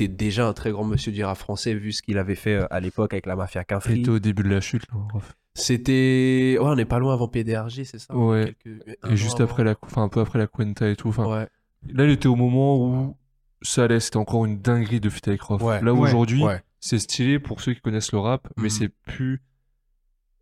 c'était 0.00 0.14
déjà 0.14 0.46
un 0.48 0.52
très 0.52 0.70
grand 0.70 0.84
monsieur 0.84 1.12
du 1.12 1.22
rap 1.24 1.36
français, 1.36 1.74
vu 1.74 1.92
ce 1.92 2.02
qu'il 2.02 2.18
avait 2.18 2.34
fait 2.34 2.54
euh, 2.56 2.66
à 2.70 2.80
l'époque 2.80 3.12
avec 3.12 3.26
la 3.26 3.36
mafia 3.36 3.62
Il 3.62 3.64
Quinfri. 3.66 4.00
était 4.00 4.10
au 4.10 4.18
début 4.18 4.42
de 4.42 4.48
la 4.48 4.60
chute, 4.60 4.82
là. 4.92 5.20
C'était. 5.54 6.56
Ouais, 6.60 6.66
on 6.68 6.74
n'est 6.76 6.84
pas 6.84 6.98
loin 6.98 7.12
avant 7.12 7.28
PDRG, 7.28 7.84
c'est 7.84 7.98
ça? 7.98 8.14
Ouais. 8.16 8.54
Quelques- 8.62 8.98
Et 9.10 9.16
juste 9.16 9.40
avant. 9.40 9.50
après 9.50 9.64
la, 9.64 9.74
enfin 9.82 10.02
un 10.02 10.08
peu 10.08 10.20
après 10.20 10.38
la 10.38 10.46
Cuenta 10.46 10.88
et 10.88 10.96
tout. 10.96 11.08
Enfin, 11.08 11.26
Ouais. 11.26 11.48
là, 11.92 12.04
il 12.04 12.10
était 12.10 12.28
au 12.28 12.36
moment 12.36 12.78
où 12.78 13.16
ça 13.62 13.84
allait, 13.84 14.00
c'était 14.00 14.16
encore 14.16 14.46
une 14.46 14.60
dinguerie 14.60 15.00
de 15.00 15.10
fit 15.10 15.20
avec 15.26 15.42
Rof. 15.42 15.60
Ouais. 15.62 15.82
Là 15.82 15.92
Ouais. 15.92 16.00
aujourd'hui, 16.08 16.42
Ouais. 16.42 16.62
c'est 16.78 16.98
stylé 16.98 17.38
pour 17.38 17.60
ceux 17.60 17.74
qui 17.74 17.80
connaissent 17.80 18.12
le 18.12 18.18
rap, 18.18 18.48
mais 18.56 18.64
Mhm. 18.64 18.70
c'est 18.70 18.88
plus. 18.88 19.42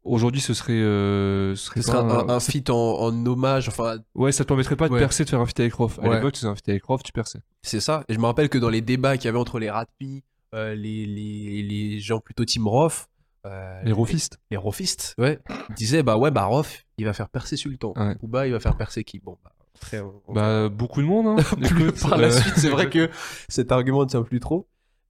Aujourd'hui, 0.04 0.40
ce 0.40 0.54
serait, 0.54 0.72
euh, 0.72 1.54
ce 1.54 1.66
serait 1.66 1.82
Ce 1.82 1.88
serait 1.88 1.98
pas 2.06 2.14
un, 2.24 2.28
un 2.30 2.40
feat 2.40 2.70
en, 2.70 2.98
en 3.00 3.26
hommage, 3.26 3.68
enfin, 3.68 3.96
Ouais, 4.14 4.32
ça 4.32 4.44
te 4.44 4.48
permettrait 4.48 4.76
pas 4.76 4.88
de 4.88 4.94
Ouais. 4.94 5.00
percer 5.00 5.24
de 5.24 5.28
faire 5.28 5.40
un 5.40 5.46
feat 5.46 5.60
avec 5.60 5.74
Rof. 5.74 5.98
À 5.98 6.02
Ouais. 6.08 6.14
l'époque, 6.16 6.32
tu 6.32 6.40
faisais 6.40 6.50
un 6.50 6.54
feat 6.54 6.68
avec 6.70 6.84
Rof, 6.84 7.02
tu 7.02 7.12
perçais. 7.12 7.40
c'est 7.62 7.80
ça. 7.80 8.04
Et 8.08 8.14
je 8.14 8.18
me 8.18 8.24
rappelle 8.24 8.48
que 8.48 8.58
dans 8.58 8.70
les 8.70 8.80
débats 8.80 9.16
qu'il 9.16 9.26
y 9.26 9.28
avait 9.28 9.38
entre 9.38 9.58
les 9.58 9.70
Ratpi, 9.70 10.22
euh, 10.54 10.74
les, 10.74 11.04
les, 11.04 11.62
les 11.62 12.00
gens 12.00 12.20
plutôt 12.20 12.44
Team 12.44 12.66
Rof, 12.68 13.08
euh, 13.46 13.82
Les 13.84 13.92
Rofistes. 13.92 14.38
les 14.50 14.56
Rofistes, 14.56 15.14
ouais, 15.18 15.40
disaient 15.76 16.02
bah 16.02 16.16
ouais, 16.16 16.30
bah 16.30 16.44
Rof, 16.44 16.84
il 16.96 17.04
va 17.04 17.12
faire 17.12 17.28
percer 17.28 17.56
Sultan. 17.56 17.92
Ouais. 17.96 18.14
Booba, 18.22 18.46
il 18.46 18.52
va 18.52 18.60
faire 18.60 18.76
percer 18.76 19.04
qui? 19.04 19.18
Bon, 19.18 19.36
bah, 19.44 19.52
on- 19.94 20.22
on- 20.28 20.32
Bah, 20.32 20.68
beaucoup 20.70 21.02
de 21.02 21.06
monde, 21.06 21.26
hein. 21.38 21.56
plus 21.68 21.92
par 21.92 22.16
la 22.16 22.30
suite, 22.30 22.54
c'est 22.56 22.68
vrai 22.70 22.88
que 22.88 23.10
cet 23.48 23.72
argument 23.72 24.02
ne 24.04 24.08
tient 24.08 24.22
plus 24.22 24.40
trop. 24.40 24.66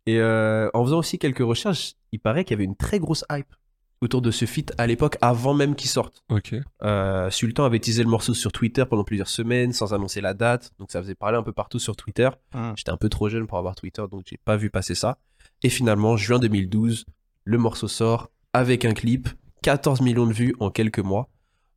Et 0.07 0.21
en 0.23 0.85
faisant 0.85 0.99
aussi 0.99 1.19
quelques 1.19 1.39
recherches, 1.41 1.93
il 2.13 2.19
paraît 2.19 2.45
qu'il 2.45 2.53
y 2.55 2.57
avait 2.59 2.65
une 2.65 2.77
très 2.77 2.99
grosse 2.99 3.25
hype 3.31 3.55
autour 4.01 4.23
de 4.23 4.31
ce 4.31 4.45
feat 4.45 4.73
à 4.79 4.87
l'époque, 4.87 5.17
avant 5.21 5.55
même 5.55 5.75
qu'il 5.75 5.91
sorte. 5.91 6.23
Ok. 6.29 6.55
Euh, 6.83 7.31
Sultan 7.31 7.65
avait 7.65 7.81
teasé 7.81 8.03
le 8.03 8.09
morceau 8.09 8.35
sur 8.35 8.53
Twitter 8.53 8.85
pendant 8.89 9.05
plusieurs 9.05 9.29
semaines 9.29 9.73
sans 9.73 9.95
annoncer 9.95 10.21
la 10.21 10.35
date, 10.35 10.73
donc 10.79 10.91
ça 10.91 11.03
faisait 11.03 11.15
parler 11.15 11.37
un 11.37 11.43
peu 11.43 11.53
partout 11.53 11.79
sur 11.79 11.97
Twitter. 11.97 12.29
Ah. 12.53 12.73
J'étais 12.77 12.91
un 12.91 12.97
peu 12.97 13.09
trop 13.09 13.29
jeune 13.29 13.47
pour 13.47 13.59
avoir 13.59 13.75
Twitter, 13.75 14.05
donc 14.11 14.25
j'ai 14.27 14.39
pas 14.39 14.57
vu 14.57 14.71
passer 14.71 14.95
ça. 14.95 15.19
Et 15.63 15.69
finalement, 15.69 16.17
juin 16.17 16.39
2012, 16.39 17.07
le 17.45 17.59
morceau 17.59 17.89
sort 17.89 18.31
avec 18.53 18.85
un 18.85 18.93
clip, 18.93 19.29
14 19.63 20.01
millions 20.01 20.27
de 20.27 20.33
vues 20.33 20.55
en 20.61 20.71
quelques 20.71 21.01
mois. 21.01 21.29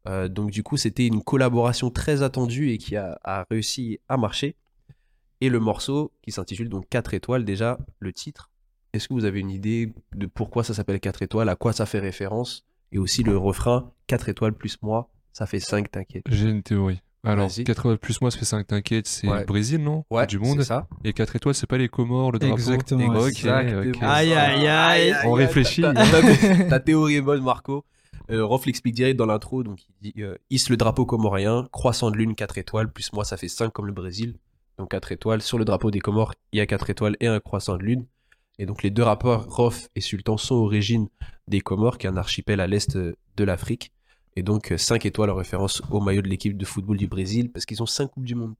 Euh, 0.07 0.27
donc 0.27 0.51
du 0.51 0.63
coup, 0.63 0.77
c'était 0.77 1.07
une 1.07 1.23
collaboration 1.23 1.89
très 1.89 2.21
attendue 2.21 2.71
et 2.71 2.77
qui 2.77 2.95
a, 2.95 3.19
a 3.23 3.45
réussi 3.49 3.99
à 4.07 4.17
marcher. 4.17 4.55
Et 5.41 5.49
le 5.49 5.59
morceau, 5.59 6.11
qui 6.21 6.31
s'intitule 6.31 6.69
donc 6.69 6.87
4 6.89 7.15
étoiles, 7.15 7.45
déjà, 7.45 7.79
le 7.99 8.13
titre, 8.13 8.50
est-ce 8.93 9.07
que 9.07 9.13
vous 9.13 9.25
avez 9.25 9.39
une 9.39 9.49
idée 9.51 9.93
de 10.15 10.25
pourquoi 10.25 10.63
ça 10.63 10.73
s'appelle 10.73 10.99
4 10.99 11.21
étoiles, 11.23 11.49
à 11.49 11.55
quoi 11.55 11.73
ça 11.73 11.85
fait 11.85 11.99
référence? 11.99 12.65
Et 12.91 12.97
aussi 12.97 13.23
le 13.23 13.37
refrain, 13.37 13.91
4 14.07 14.29
étoiles 14.29 14.53
plus 14.53 14.77
moi, 14.81 15.09
ça 15.33 15.45
fait 15.45 15.59
5, 15.61 15.89
t'inquiète. 15.91 16.23
J'ai 16.29 16.49
une 16.49 16.61
théorie. 16.63 17.01
Alors, 17.23 17.47
Vas-y. 17.47 17.63
4 17.63 17.79
étoiles 17.79 17.97
plus 17.99 18.19
moi, 18.19 18.31
ça 18.31 18.39
fait 18.39 18.45
5 18.45 18.65
t'inquiète, 18.67 19.07
c'est 19.07 19.27
Ouais. 19.27 19.39
le 19.41 19.45
Brésil, 19.45 19.81
non? 19.83 20.03
Ouais, 20.09 20.25
Du 20.27 20.39
monde. 20.39 20.57
c'est 20.59 20.65
ça. 20.67 20.87
Et 21.03 21.13
4 21.13 21.35
étoiles, 21.35 21.53
c'est 21.55 21.67
pas 21.67 21.77
les 21.77 21.87
Comores, 21.87 22.31
le 22.31 22.39
drapeau? 22.39 22.55
Exactement. 22.55 23.05
Ok, 23.19 23.27
Exactement. 23.27 23.81
ok. 23.91 23.97
Aïe, 24.01 24.33
aïe, 24.33 24.67
aïe. 24.67 25.15
On 25.25 25.33
réfléchit. 25.33 25.83
Ta, 25.83 25.93
ta- 25.93 26.01
ta 26.69 26.79
théorie 26.79 27.15
est 27.15 27.21
bonne, 27.21 27.43
Marco. 27.43 27.85
Euh, 28.29 28.43
Rof 28.45 28.65
l'explique 28.65 28.95
direct 28.95 29.17
dans 29.17 29.25
l'intro. 29.25 29.61
Donc, 29.63 29.79
il 30.01 30.11
dit 30.13 30.21
euh, 30.23 30.35
hisse 30.49 30.69
le 30.69 30.77
drapeau 30.77 31.05
comorien, 31.05 31.67
croissant 31.71 32.11
de 32.11 32.17
lune, 32.17 32.33
4 32.35 32.57
étoiles, 32.57 32.91
plus 32.91 33.13
moi, 33.13 33.23
ça 33.23 33.37
fait 33.37 33.47
5 33.47 33.71
comme 33.71 33.85
le 33.87 33.93
Brésil. 33.93 34.35
Donc, 34.77 34.89
4 34.91 35.11
étoiles. 35.11 35.41
Sur 35.41 35.57
le 35.59 35.65
drapeau 35.65 35.91
des 35.91 35.99
Comores, 35.99 36.33
il 36.53 36.57
y 36.57 36.61
a 36.61 36.65
4 36.65 36.89
étoiles 36.89 37.15
et 37.19 37.27
un 37.27 37.39
croissant 37.39 37.77
de 37.77 37.83
lune. 37.83 38.05
Et 38.61 38.67
donc, 38.67 38.83
les 38.83 38.91
deux 38.91 39.01
rappeurs, 39.01 39.47
Rof 39.49 39.89
et 39.95 40.01
Sultan, 40.01 40.37
sont 40.37 40.53
origines 40.53 41.07
des 41.47 41.61
Comores, 41.61 41.97
qui 41.97 42.05
est 42.05 42.11
un 42.11 42.15
archipel 42.15 42.59
à 42.59 42.67
l'est 42.67 42.95
euh, 42.95 43.15
de 43.35 43.43
l'Afrique. 43.43 43.91
Et 44.35 44.43
donc, 44.43 44.71
5 44.77 45.03
étoiles 45.07 45.31
en 45.31 45.35
référence 45.35 45.81
au 45.89 45.99
maillot 45.99 46.21
de 46.21 46.27
l'équipe 46.27 46.55
de 46.55 46.63
football 46.63 46.97
du 46.97 47.07
Brésil, 47.07 47.51
parce 47.51 47.65
qu'ils 47.65 47.81
ont 47.81 47.87
5 47.87 48.11
Coupes 48.11 48.23
du 48.25 48.35
Monde 48.35 48.53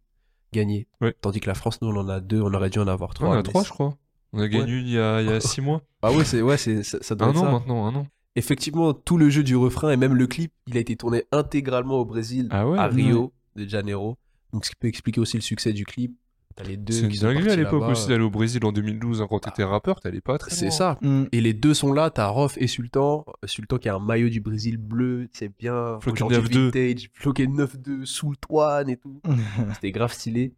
gagnées. 0.54 0.88
Ouais. 1.02 1.14
Tandis 1.22 1.40
que 1.40 1.46
la 1.48 1.54
France, 1.54 1.84
nous, 1.84 1.90
on 1.90 1.96
en 1.98 2.10
a 2.10 2.20
2, 2.20 2.42
on 2.42 2.52
aurait 2.56 2.72
dû 2.72 2.80
en 2.80 2.88
avoir 2.88 3.14
3. 3.14 3.30
on 3.30 3.32
a 3.34 3.44
3, 3.44 3.64
je 3.64 3.70
crois. 3.70 3.96
On 4.34 4.40
a 4.40 4.48
gagné 4.48 4.74
une 4.74 4.88
il 4.88 4.94
y 4.94 4.98
a, 4.98 5.22
il 5.22 5.30
y 5.30 5.32
a 5.32 5.40
6 5.40 5.62
mois. 5.62 5.84
Ah 6.02 6.12
ouais, 6.12 6.26
c'est, 6.26 6.42
ouais 6.42 6.58
c'est, 6.58 6.82
ça, 6.82 6.98
ça 7.02 7.14
doit 7.14 7.28
Un 7.28 7.32
être 7.32 7.38
an 7.38 7.46
ça. 7.46 7.52
maintenant, 7.52 7.86
un 7.86 7.94
an. 7.96 8.08
Effectivement, 8.36 8.94
tout 8.96 9.18
le 9.18 9.30
jeu 9.30 9.44
du 9.44 9.56
refrain 9.56 9.92
et 9.92 9.98
même 9.98 10.16
le 10.16 10.26
clip, 10.26 10.52
il 10.66 10.78
a 10.78 10.80
été 10.80 10.96
tourné 10.96 11.26
intégralement 11.32 12.00
au 12.00 12.06
Brésil, 12.06 12.48
Ah 12.50 12.68
ouais 12.68 12.80
à 12.80 12.88
Rio 12.88 13.34
de 13.56 13.68
Janeiro. 13.68 14.18
Donc, 14.52 14.66
ce 14.66 14.72
qui 14.72 14.78
peut 14.78 14.88
expliquer 14.88 15.20
aussi 15.22 15.38
le 15.38 15.42
succès 15.44 15.74
du 15.74 15.86
clip. 15.86 16.16
T'as 16.56 16.64
les 16.64 16.78
deux 16.78 16.94
C'est 16.94 17.02
une 17.08 17.12
dinguerie 17.20 17.50
à 17.52 17.56
l'époque 17.56 17.84
aussi 17.84 18.08
d'aller 18.08 18.24
au 18.24 18.30
Brésil 18.30 18.64
en 18.66 18.72
2012 18.72 19.22
hein, 19.22 19.28
quand 19.30 19.40
t'étais 19.40 19.64
rappeur, 19.64 20.00
t'allais 20.00 20.22
pas 20.22 20.38
très 20.38 20.52
C'est 20.52 20.66
loin. 20.66 20.72
ça. 20.72 20.98
Mm. 21.02 21.24
Et 21.32 21.42
les 21.42 21.54
deux 21.54 21.74
sont 21.74 21.94
là, 21.94 22.10
t'as 22.10 22.28
Rof 22.28 22.58
et 22.58 22.68
Sultan. 22.68 23.26
Euh, 23.44 23.48
Sultan 23.48 23.78
qui 23.78 23.90
a 23.90 23.96
un 23.96 24.00
maillot 24.00 24.30
du 24.30 24.42
Brésil 24.42 24.78
bleu, 24.78 25.28
c'est 25.34 25.52
bien. 25.58 26.00
Floqué 26.02 26.24
aujourd'hui 26.24 26.56
9-2. 26.58 26.64
vintage, 26.72 27.10
Floqué 27.14 27.48
9-2, 27.48 28.06
sous 28.06 28.30
le 28.32 28.36
toit 28.38 28.84
et 28.90 28.98
tout. 28.98 29.22
C'était 29.74 29.92
grave 29.92 30.12
stylé. 30.14 30.54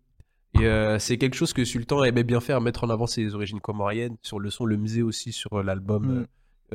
Et 0.60 0.66
euh, 0.66 1.00
c'est 1.00 1.18
quelque 1.18 1.36
chose 1.36 1.52
que 1.54 1.66
Sultan 1.66 2.04
aimait 2.04 2.24
bien 2.24 2.40
faire, 2.40 2.62
mettre 2.62 2.84
en 2.84 2.90
avant 2.90 3.08
ses 3.08 3.34
origines 3.34 3.60
comoriennes. 3.60 4.18
Sur 4.22 4.40
le 4.40 4.50
son, 4.52 4.66
le 4.66 4.78
musée 4.78 5.02
aussi, 5.02 5.32
sur 5.32 5.54
euh, 5.54 5.64
l'album, 5.64 6.06
Mm. 6.06 6.26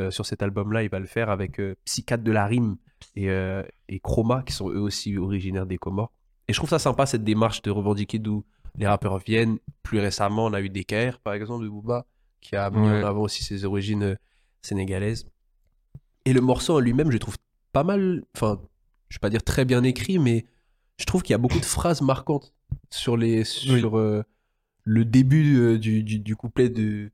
euh, 0.01 0.11
sur 0.11 0.27
cet 0.27 0.43
album-là, 0.43 0.83
il 0.83 0.91
va 0.91 0.99
le 0.99 1.07
faire 1.07 1.31
avec 1.31 1.61
euh, 1.61 1.75
Psychiatre 1.85 2.25
de 2.25 2.33
la 2.33 2.47
Rime 2.47 2.77
et, 3.15 3.31
euh, 3.31 3.63
et 3.89 4.01
Chroma, 4.01 4.43
qui 4.45 4.53
sont 4.53 4.69
eux 4.71 4.81
aussi 4.81 5.17
originaires 5.17 5.67
des 5.67 5.79
Comores. 5.79 6.11
Et 6.49 6.53
je 6.53 6.59
trouve 6.59 6.71
ça 6.71 6.79
sympa, 6.81 7.07
cette 7.07 7.23
démarche 7.25 7.63
de 7.63 7.71
revendiquer 7.71 8.19
d'où 8.19 8.45
les 8.78 8.87
rappeurs 8.87 9.18
viennent. 9.18 9.58
Plus 9.82 9.99
récemment, 10.00 10.47
on 10.47 10.52
a 10.52 10.61
eu 10.61 10.68
DKR, 10.70 11.18
par 11.18 11.35
exemple, 11.35 11.64
de 11.64 11.68
Booba, 11.68 12.06
qui 12.40 12.56
a 12.56 12.70
mis 12.70 12.78
Ouais. 12.78 13.02
en 13.02 13.06
avant 13.06 13.23
aussi 13.23 13.42
ses 13.44 13.64
origines 13.64 14.02
euh, 14.02 14.14
sénégalaises. 14.62 15.26
Et 16.25 16.32
le 16.32 16.40
morceau 16.40 16.76
en 16.76 16.80
lui-même, 16.80 17.11
je 17.11 17.18
trouve 17.18 17.37
pas 17.73 17.85
mal, 17.85 18.25
enfin, 18.37 18.61
je 19.08 19.16
vais 19.16 19.20
pas 19.20 19.30
dire 19.30 19.42
très 19.42 19.64
bien 19.64 19.82
écrit, 19.82 20.18
mais 20.18 20.47
je 20.99 21.04
trouve 21.04 21.23
qu'il 21.23 21.32
y 21.32 21.35
a 21.35 21.38
beaucoup 21.38 21.61
de 21.61 21.64
phrases 21.64 22.02
marquantes 22.02 22.52
sur, 22.90 23.16
les, 23.16 23.44
sur 23.44 23.99
euh, 23.99 24.23
le 24.85 25.04
début 25.04 25.58
euh, 25.58 25.78
du, 25.78 26.02
du, 26.02 26.18
du 26.18 26.37
couplet 26.37 26.68
de, 26.68 27.11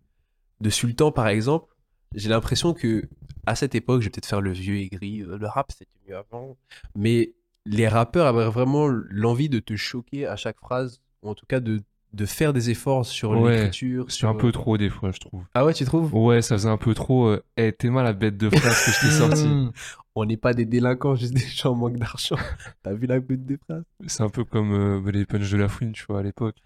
de 0.60 0.70
Sultan, 0.70 1.12
par 1.12 1.28
exemple. 1.28 1.72
J'ai 2.14 2.28
l'impression 2.28 2.74
que 2.74 3.08
à 3.46 3.54
cette 3.56 3.74
époque, 3.74 4.00
je 4.00 4.06
vais 4.06 4.10
peut-être 4.10 4.26
faire 4.26 4.40
le 4.40 4.52
vieux 4.52 4.76
aigri, 4.78 5.22
euh, 5.22 5.36
le 5.38 5.46
rap 5.46 5.70
c'était 5.70 5.90
mieux 6.08 6.16
avant, 6.16 6.56
mais 6.96 7.34
les 7.66 7.88
rappeurs 7.88 8.26
avaient 8.26 8.48
vraiment 8.50 8.86
l'envie 8.88 9.48
de 9.48 9.58
te 9.58 9.76
choquer 9.76 10.26
à 10.26 10.36
chaque 10.36 10.58
phrase, 10.60 11.00
ou 11.24 11.30
en 11.30 11.34
tout 11.34 11.46
cas 11.46 11.58
de, 11.60 11.82
de 12.12 12.26
faire 12.26 12.52
des 12.52 12.70
efforts 12.70 13.04
sur 13.06 13.30
Ouais, 13.30 13.56
l'écriture. 13.56 14.04
C'est 14.08 14.18
sur- 14.18 14.28
un 14.28 14.34
peu 14.34 14.52
trop 14.52 14.76
des 14.78 14.90
fois, 14.90 15.10
je 15.10 15.18
trouve. 15.18 15.42
Ah 15.54 15.64
ouais, 15.64 15.74
tu 15.74 15.84
trouves? 15.84 16.14
Ouais, 16.14 16.42
ça 16.42 16.56
faisait 16.56 16.68
un 16.68 16.76
peu 16.76 16.94
trop. 16.94 17.26
euh, 17.28 17.42
Eh, 17.56 17.72
t'es 17.72 17.90
mal 17.90 18.04
la 18.04 18.12
bête 18.12 18.36
de 18.36 18.48
phrase 18.50 18.84
que 18.84 18.92
je 18.92 19.00
t'ai 19.00 19.10
sorti. 19.18 19.48
Mm. 19.48 19.72
On 20.14 20.24
n'est 20.26 20.36
pas 20.36 20.54
des 20.54 20.64
délinquants, 20.64 21.16
juste 21.16 21.34
des 21.34 21.40
gens 21.40 21.72
en 21.72 21.74
manque 21.74 21.96
d'argent. 21.96 22.36
T'as 22.84 22.92
vu 22.92 23.06
la 23.08 23.18
goutte 23.18 23.44
des 23.44 23.56
phrases? 23.56 23.82
C'est 24.06 24.22
un 24.22 24.28
peu 24.28 24.44
comme 24.44 24.72
euh, 24.72 25.10
les 25.10 25.24
punchs 25.26 25.50
de 25.50 25.56
la 25.56 25.68
fouine, 25.68 25.90
tu 25.92 26.04
vois, 26.08 26.20
à 26.20 26.22
l'époque. 26.22 26.56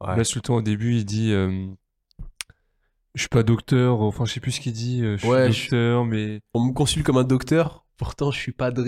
Ouais. 0.00 0.16
Là, 0.16 0.24
Sultan, 0.24 0.56
au 0.56 0.62
début, 0.62 0.94
il 0.96 1.04
dit 1.04 1.32
euh, 1.32 1.66
Je 3.14 3.20
suis 3.20 3.28
pas 3.28 3.42
docteur, 3.42 4.00
enfin, 4.00 4.24
je 4.24 4.32
sais 4.32 4.40
plus 4.40 4.52
ce 4.52 4.60
qu'il 4.60 4.72
dit. 4.72 5.02
euh, 5.02 5.16
Je 5.18 5.26
Ouais, 5.26 5.52
suis 5.52 5.68
docteur, 5.70 6.04
mais. 6.04 6.40
On 6.54 6.64
me 6.64 6.72
consulte 6.72 7.04
comme 7.04 7.16
un 7.18 7.24
docteur, 7.24 7.84
pourtant 7.96 8.30
je 8.30 8.38
suis 8.38 8.52
pas 8.52 8.70
Dre. 8.70 8.84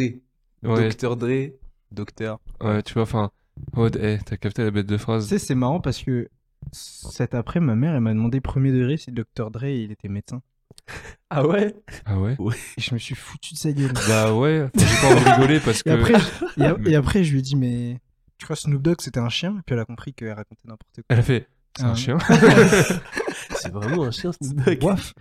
Ouais, 0.63 0.89
Docteur 0.89 1.17
Dre, 1.17 1.51
docteur. 1.93 2.41
ouais, 2.63 2.83
tu 2.83 2.95
vois, 2.95 3.03
enfin. 3.03 3.31
Oh, 3.77 3.89
eh, 3.89 4.19
t'as 4.25 4.37
capté 4.37 4.65
la 4.65 4.71
bête 4.71 4.87
de 4.87 4.97
Tu 4.97 5.03
phrase 5.03 5.27
sais, 5.29 5.39
c'est 5.39 5.55
marrant 5.55 5.81
parce 5.81 6.03
que 6.03 6.29
cet 6.73 7.35
après, 7.35 7.61
ma 7.61 7.75
mère, 7.75 7.95
elle 7.95 8.01
m'a 8.01 8.13
demandé 8.13 8.41
premier 8.41 8.73
degré 8.73 8.97
si 8.97 9.11
le 9.11 9.25
Dr. 9.37 9.51
Dre, 9.51 9.65
il 9.65 9.91
était 9.93 10.09
médecin. 10.09 10.43
Ah 11.29 11.45
ouais? 11.45 11.75
Ah 12.05 12.21
ouais? 12.21 12.37
Et 12.79 12.81
je 12.81 12.95
me 12.95 12.99
suis 13.01 13.17
foutu 13.17 13.55
de 13.55 13.59
sa 13.59 13.73
gueule. 13.73 13.93
Bah 14.07 14.33
ouais, 14.33 14.69
j'ai 14.77 14.85
pas 15.01 15.13
envie 15.13 15.25
de 15.25 15.31
rigoler 15.31 15.59
parce 15.61 15.83
que. 15.83 15.91
Et 15.91 15.93
après, 15.93 16.15
je, 16.21 16.63
et, 16.63 16.65
a- 16.65 16.77
et 16.87 16.95
après, 16.95 17.25
je 17.25 17.33
lui 17.33 17.41
ai 17.41 17.43
dit, 17.43 17.57
mais 17.57 18.01
tu 18.39 18.45
crois 18.47 18.55
Snoop 18.55 18.81
Dogg, 18.81 19.01
c'était 19.01 19.19
un 19.19 19.29
chien? 19.29 19.51
Et 19.59 19.63
puis 19.67 19.75
elle 19.75 19.81
a 19.81 19.85
compris 19.85 20.15
qu'elle 20.15 20.33
racontait 20.33 20.61
n'importe 20.65 20.95
quoi. 20.95 21.05
Elle 21.09 21.19
a 21.19 21.23
fait 21.23 21.49
C'est 21.77 21.83
Ah 21.83 21.89
un 21.89 21.91
ouais. 21.91 21.97
chien 21.97 22.19
C'est 23.57 23.73
vraiment 23.73 24.05
un 24.05 24.13
chien, 24.13 24.31
Snoop 24.41 24.65
Dogg. 24.65 24.85
Waf. 24.85 25.15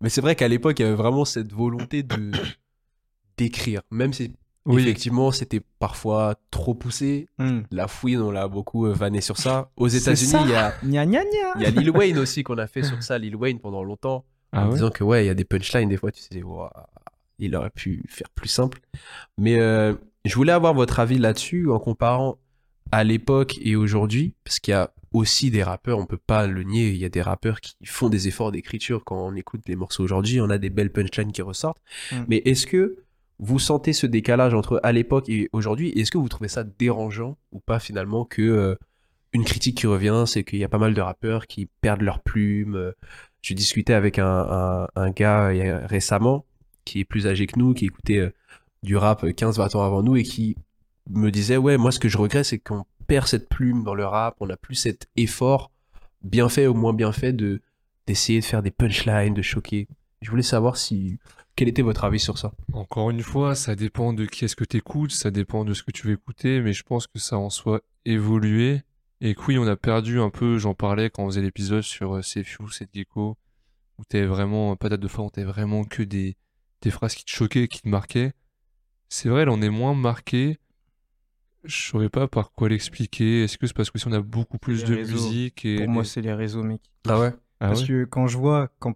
Mais 0.00 0.08
c'est 0.08 0.22
vrai 0.22 0.34
qu'à 0.34 0.48
l'époque, 0.48 0.78
il 0.78 0.82
y 0.82 0.86
avait 0.86 0.94
vraiment 0.94 1.26
cette 1.26 1.52
volonté 1.52 2.02
de 2.02 2.30
d'écrire, 3.36 3.82
même 3.90 4.12
si 4.14 4.34
Oui, 4.66 4.82
effectivement 4.82 5.32
c'était 5.32 5.62
parfois 5.78 6.34
trop 6.50 6.74
poussé. 6.74 7.28
Mm. 7.38 7.60
La 7.70 7.88
fouine, 7.88 8.20
on 8.20 8.30
l'a 8.30 8.48
beaucoup 8.48 8.86
euh, 8.86 8.92
vanné 8.92 9.20
sur 9.20 9.38
ça. 9.38 9.70
Aux 9.76 9.88
États-Unis, 9.88 10.32
il 10.44 10.50
y 10.50 10.54
a, 10.54 10.74
Gna 10.84 11.06
gna 11.06 11.24
gna. 11.24 11.52
il 11.56 11.62
y 11.62 11.66
a 11.66 11.70
Lil 11.70 11.90
Wayne 11.90 12.18
aussi 12.18 12.42
qu'on 12.42 12.58
a 12.58 12.66
fait 12.66 12.82
sur 12.82 13.02
ça. 13.02 13.18
Lil 13.18 13.36
Wayne 13.36 13.58
pendant 13.58 13.82
longtemps. 13.82 14.24
Ah 14.52 14.64
en 14.64 14.68
ouais 14.68 14.74
disant 14.74 14.90
que 14.90 15.04
ouais, 15.04 15.24
il 15.24 15.26
y 15.28 15.30
a 15.30 15.34
des 15.34 15.44
punchlines 15.44 15.88
des 15.88 15.96
fois, 15.96 16.10
tu 16.10 16.22
sais, 16.22 16.42
il 17.38 17.56
aurait 17.56 17.70
pu 17.70 18.04
faire 18.08 18.28
plus 18.30 18.48
simple. 18.48 18.80
Mais 19.38 19.60
euh, 19.60 19.94
je 20.24 20.34
voulais 20.34 20.52
avoir 20.52 20.74
votre 20.74 21.00
avis 21.00 21.18
là-dessus 21.18 21.70
en 21.70 21.78
comparant 21.78 22.38
à 22.92 23.04
l'époque 23.04 23.58
et 23.62 23.76
aujourd'hui, 23.76 24.34
parce 24.44 24.58
qu'il 24.58 24.72
y 24.72 24.74
a 24.74 24.92
aussi 25.12 25.50
des 25.50 25.62
rappeurs, 25.62 25.98
on 25.98 26.06
peut 26.06 26.18
pas 26.18 26.46
le 26.46 26.62
nier, 26.62 26.90
il 26.90 26.96
y 26.96 27.04
a 27.04 27.08
des 27.08 27.22
rappeurs 27.22 27.60
qui 27.60 27.74
font 27.84 28.08
des 28.08 28.28
efforts 28.28 28.52
d'écriture 28.52 29.04
quand 29.04 29.26
on 29.26 29.34
écoute 29.34 29.62
les 29.66 29.76
morceaux 29.76 30.04
aujourd'hui, 30.04 30.40
on 30.40 30.50
a 30.50 30.58
des 30.58 30.70
belles 30.70 30.92
punchlines 30.92 31.32
qui 31.32 31.42
ressortent. 31.42 31.82
Mm. 32.12 32.16
Mais 32.28 32.36
est-ce 32.44 32.66
que 32.66 33.04
vous 33.40 33.58
sentez 33.58 33.92
ce 33.94 34.06
décalage 34.06 34.52
entre 34.54 34.80
à 34.82 34.92
l'époque 34.92 35.28
et 35.28 35.48
aujourd'hui 35.52 35.88
Est-ce 35.90 36.10
que 36.10 36.18
vous 36.18 36.28
trouvez 36.28 36.48
ça 36.48 36.62
dérangeant 36.62 37.38
ou 37.52 37.58
pas 37.58 37.78
finalement 37.80 38.24
que 38.26 38.42
euh, 38.42 38.74
une 39.32 39.44
critique 39.44 39.78
qui 39.78 39.86
revient, 39.86 40.24
c'est 40.26 40.44
qu'il 40.44 40.58
y 40.58 40.64
a 40.64 40.68
pas 40.68 40.78
mal 40.78 40.92
de 40.92 41.00
rappeurs 41.00 41.46
qui 41.46 41.66
perdent 41.80 42.02
leur 42.02 42.20
plume. 42.20 42.76
euh, 42.76 42.92
Je 43.42 43.54
discutais 43.54 43.94
avec 43.94 44.18
un, 44.18 44.86
un, 44.94 45.10
gars 45.10 45.48
euh, 45.48 45.86
récemment 45.86 46.44
qui 46.84 47.00
est 47.00 47.04
plus 47.04 47.26
âgé 47.26 47.46
que 47.46 47.58
nous, 47.58 47.72
qui 47.72 47.86
écoutait 47.86 48.30
du 48.82 48.96
rap 48.96 49.24
15-20 49.24 49.76
ans 49.76 49.82
avant 49.84 50.02
nous 50.02 50.16
et 50.16 50.22
qui 50.22 50.56
me 51.08 51.30
disait 51.30 51.56
ouais 51.56 51.76
moi 51.76 51.92
ce 51.92 51.98
que 51.98 52.08
je 52.08 52.18
regrette 52.18 52.44
c'est 52.44 52.58
qu'on 52.58 52.84
perd 53.06 53.26
cette 53.26 53.48
plume 53.48 53.84
dans 53.84 53.94
le 53.94 54.04
rap, 54.04 54.36
on 54.40 54.46
n'a 54.46 54.56
plus 54.56 54.74
cet 54.74 55.08
effort 55.16 55.70
bien 56.22 56.48
fait 56.48 56.66
ou 56.66 56.74
moins 56.74 56.92
bien 56.92 57.12
fait 57.12 57.32
de 57.32 57.62
d'essayer 58.06 58.40
de 58.40 58.44
faire 58.44 58.62
des 58.62 58.70
punchlines, 58.70 59.34
de 59.34 59.42
choquer. 59.42 59.88
Je 60.20 60.30
voulais 60.30 60.42
savoir 60.42 60.76
si 60.76 61.18
quel 61.60 61.68
était 61.68 61.82
votre 61.82 62.04
avis 62.04 62.18
sur 62.18 62.38
ça. 62.38 62.52
Encore 62.72 63.10
une 63.10 63.20
fois, 63.20 63.54
ça 63.54 63.76
dépend 63.76 64.14
de 64.14 64.24
qui 64.24 64.46
est-ce 64.46 64.56
que 64.56 64.64
t'écoutes, 64.64 65.10
ça 65.10 65.30
dépend 65.30 65.66
de 65.66 65.74
ce 65.74 65.82
que 65.82 65.90
tu 65.90 66.06
veux 66.06 66.14
écouter, 66.14 66.62
mais 66.62 66.72
je 66.72 66.82
pense 66.82 67.06
que 67.06 67.18
ça 67.18 67.36
en 67.36 67.50
soit 67.50 67.82
évolué. 68.06 68.80
Et 69.20 69.34
que 69.34 69.42
oui, 69.46 69.58
on 69.58 69.66
a 69.66 69.76
perdu 69.76 70.20
un 70.20 70.30
peu, 70.30 70.56
j'en 70.56 70.72
parlais 70.72 71.10
quand 71.10 71.24
on 71.24 71.26
faisait 71.26 71.42
l'épisode 71.42 71.82
sur 71.82 72.16
euh, 72.16 72.22
C'est 72.22 72.44
Few, 72.44 72.70
C'est 72.70 72.88
Gecko, 72.94 73.36
où 73.98 74.04
t'avais 74.06 74.24
vraiment, 74.24 74.74
patate 74.74 75.00
de 75.00 75.06
fin, 75.06 75.22
où 75.22 75.28
t'avais 75.28 75.46
vraiment 75.46 75.84
que 75.84 76.02
des, 76.02 76.38
des 76.80 76.90
phrases 76.90 77.14
qui 77.14 77.26
te 77.26 77.30
choquaient, 77.30 77.68
qui 77.68 77.82
te 77.82 77.88
marquaient. 77.90 78.32
C'est 79.10 79.28
vrai, 79.28 79.44
là, 79.44 79.52
on 79.52 79.60
est 79.60 79.68
moins 79.68 79.94
marqué. 79.94 80.56
Je 81.64 81.88
saurais 81.88 82.08
pas 82.08 82.26
par 82.26 82.52
quoi 82.52 82.70
l'expliquer. 82.70 83.44
Est-ce 83.44 83.58
que 83.58 83.66
c'est 83.66 83.76
parce 83.76 83.90
que 83.90 83.98
si 83.98 84.08
on 84.08 84.12
a 84.12 84.22
beaucoup 84.22 84.56
plus 84.56 84.82
Les 84.84 84.88
de 84.88 84.94
réseaux. 84.96 85.12
musique 85.12 85.66
et. 85.66 85.76
Pour 85.76 85.88
moi, 85.88 86.04
c'est 86.06 86.22
les 86.22 86.32
réseaux, 86.32 86.62
mec. 86.62 86.80
Ah 87.06 87.20
ouais? 87.20 87.34
Ah 87.60 87.66
Parce 87.68 87.82
ouais? 87.82 87.86
que 87.88 88.04
quand 88.06 88.28
je 88.28 88.38
vois, 88.38 88.70
quand... 88.78 88.94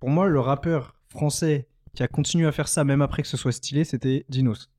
pour 0.00 0.08
moi, 0.08 0.28
le 0.28 0.40
rappeur 0.40 0.94
français 1.10 1.68
qui 1.96 2.02
a 2.04 2.08
continué 2.08 2.46
à 2.46 2.52
faire 2.52 2.68
ça, 2.68 2.84
même 2.84 3.02
après 3.02 3.22
que 3.22 3.28
ce 3.28 3.36
soit 3.36 3.52
stylé, 3.52 3.82
c'était 3.84 4.24
Dinos. 4.28 4.70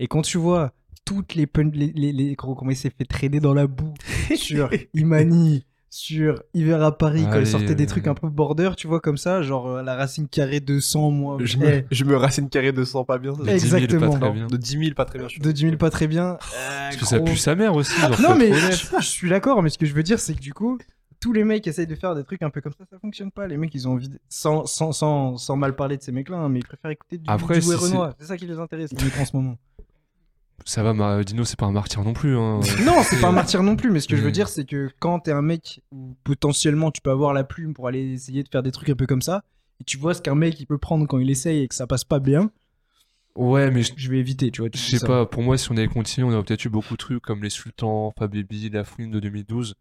Et 0.00 0.08
quand 0.08 0.22
tu 0.22 0.38
vois 0.38 0.72
toutes 1.04 1.34
les, 1.34 1.46
pun- 1.46 1.70
les, 1.72 1.92
les, 1.94 2.12
les- 2.12 2.34
gros, 2.34 2.54
comment 2.56 2.70
il 2.72 2.76
s'est 2.76 2.90
fait 2.96 3.04
traîner 3.04 3.38
dans 3.38 3.54
la 3.54 3.66
boue 3.68 3.94
sur 4.36 4.70
Imani, 4.94 5.64
sur 5.90 6.42
Hiver 6.54 6.82
à 6.82 6.96
Paris, 6.96 7.24
quand 7.30 7.38
il 7.38 7.46
sortait 7.46 7.74
des 7.76 7.86
trucs 7.86 8.06
un 8.08 8.14
peu 8.14 8.28
border, 8.28 8.70
tu 8.76 8.86
vois, 8.88 8.98
comme 9.00 9.16
ça, 9.18 9.42
genre 9.42 9.68
euh, 9.68 9.82
la 9.82 9.94
racine 9.94 10.26
carrée 10.26 10.58
de 10.60 10.80
100, 10.80 11.10
moi. 11.12 11.36
je, 11.40 11.56
eh, 11.58 11.60
me, 11.60 11.82
je 11.90 12.04
me 12.04 12.16
racine 12.16 12.48
carré 12.48 12.72
de 12.72 12.82
100 12.84 13.04
pas 13.04 13.18
bien. 13.18 13.32
De 13.34 13.44
10 13.44 13.44
000, 13.44 13.54
Exactement. 13.82 14.18
pas 14.18 14.30
bien. 14.30 14.46
De 14.48 14.56
10 14.56 14.78
000 14.78 14.94
pas 14.96 15.04
très 15.04 15.18
bien. 15.20 15.28
je 15.28 15.38
de 15.38 15.52
10 15.52 15.60
000 15.62 15.76
pas 15.76 15.90
très 15.90 16.08
bien. 16.08 16.38
Parce 16.40 16.96
que 16.96 17.04
ça 17.04 17.20
pue 17.20 17.36
sa 17.36 17.54
mère 17.54 17.76
aussi. 17.76 17.94
genre, 18.00 18.20
Non, 18.20 18.34
mais 18.36 18.52
je, 18.52 18.86
je 18.98 19.06
suis 19.06 19.28
d'accord, 19.28 19.62
mais 19.62 19.68
ce 19.70 19.78
que 19.78 19.86
je 19.86 19.94
veux 19.94 20.02
dire, 20.02 20.18
c'est 20.18 20.34
que 20.34 20.40
du 20.40 20.52
coup, 20.54 20.78
tous 21.24 21.32
les 21.32 21.42
mecs 21.44 21.66
essayent 21.66 21.86
de 21.86 21.94
faire 21.94 22.14
des 22.14 22.22
trucs 22.22 22.42
un 22.42 22.50
peu 22.50 22.60
comme 22.60 22.74
ça, 22.76 22.84
ça 22.90 22.98
fonctionne 22.98 23.30
pas. 23.30 23.46
Les 23.46 23.56
mecs, 23.56 23.74
ils 23.74 23.88
ont 23.88 23.92
envie, 23.92 24.10
de- 24.10 24.18
sans, 24.28 24.66
sans, 24.66 24.92
sans, 24.92 25.38
sans 25.38 25.56
mal 25.56 25.74
parler 25.74 25.96
de 25.96 26.02
ces 26.02 26.12
mecs-là, 26.12 26.36
hein, 26.36 26.48
mais 26.50 26.58
ils 26.58 26.66
préfèrent 26.66 26.90
écouter 26.90 27.16
du, 27.16 27.24
Après, 27.28 27.58
du 27.60 27.74
Renoir. 27.74 28.12
C'est 28.18 28.26
ça 28.26 28.36
qui 28.36 28.46
les 28.46 28.58
intéresse, 28.58 28.92
les 28.92 29.02
mecs, 29.02 29.18
en 29.18 29.24
ce 29.24 29.34
moment. 29.34 29.56
Ça 30.66 30.82
va, 30.82 31.24
Dino, 31.24 31.44
c'est 31.44 31.58
pas 31.58 31.64
un 31.64 31.72
martyr 31.72 32.04
non 32.04 32.12
plus. 32.12 32.36
Hein. 32.36 32.60
Non, 32.84 33.02
c'est 33.02 33.20
pas 33.20 33.28
un 33.28 33.32
martyr 33.32 33.62
non 33.62 33.74
plus, 33.76 33.90
mais 33.90 34.00
ce 34.00 34.08
que 34.08 34.16
je 34.16 34.22
veux 34.22 34.32
dire, 34.32 34.48
c'est 34.48 34.66
que 34.66 34.90
quand 34.98 35.18
t'es 35.20 35.32
un 35.32 35.40
mec 35.42 35.80
où 35.90 36.14
potentiellement 36.24 36.90
tu 36.90 37.00
peux 37.00 37.10
avoir 37.10 37.32
la 37.32 37.42
plume 37.44 37.72
pour 37.72 37.88
aller 37.88 38.12
essayer 38.12 38.42
de 38.42 38.48
faire 38.50 38.62
des 38.62 38.70
trucs 38.70 38.90
un 38.90 38.94
peu 38.94 39.06
comme 39.06 39.22
ça, 39.22 39.44
et 39.80 39.84
tu 39.84 39.96
vois 39.96 40.12
ce 40.12 40.20
qu'un 40.20 40.34
mec 40.34 40.60
il 40.60 40.66
peut 40.66 40.78
prendre 40.78 41.06
quand 41.06 41.18
il 41.18 41.30
essaye 41.30 41.62
et 41.62 41.68
que 41.68 41.74
ça 41.74 41.86
passe 41.86 42.04
pas 42.04 42.18
bien, 42.20 42.50
Ouais, 43.36 43.70
mais 43.72 43.82
je 43.82 44.10
vais 44.10 44.18
éviter, 44.18 44.50
tu 44.52 44.60
vois. 44.60 44.70
je 44.72 44.78
sais 44.96 45.04
pas, 45.04 45.26
pour 45.26 45.42
moi, 45.42 45.58
si 45.58 45.72
on 45.72 45.76
avait 45.76 45.88
continué, 45.88 46.24
on 46.26 46.32
aurait 46.32 46.44
peut-être 46.44 46.64
eu 46.66 46.68
beaucoup 46.68 46.94
de 46.94 46.98
trucs 46.98 47.20
comme 47.22 47.42
les 47.42 47.50
Sultans, 47.50 48.12
Fababy, 48.16 48.70
La 48.70 48.84
Fouine 48.84 49.10
de 49.10 49.18
2012. 49.18 49.74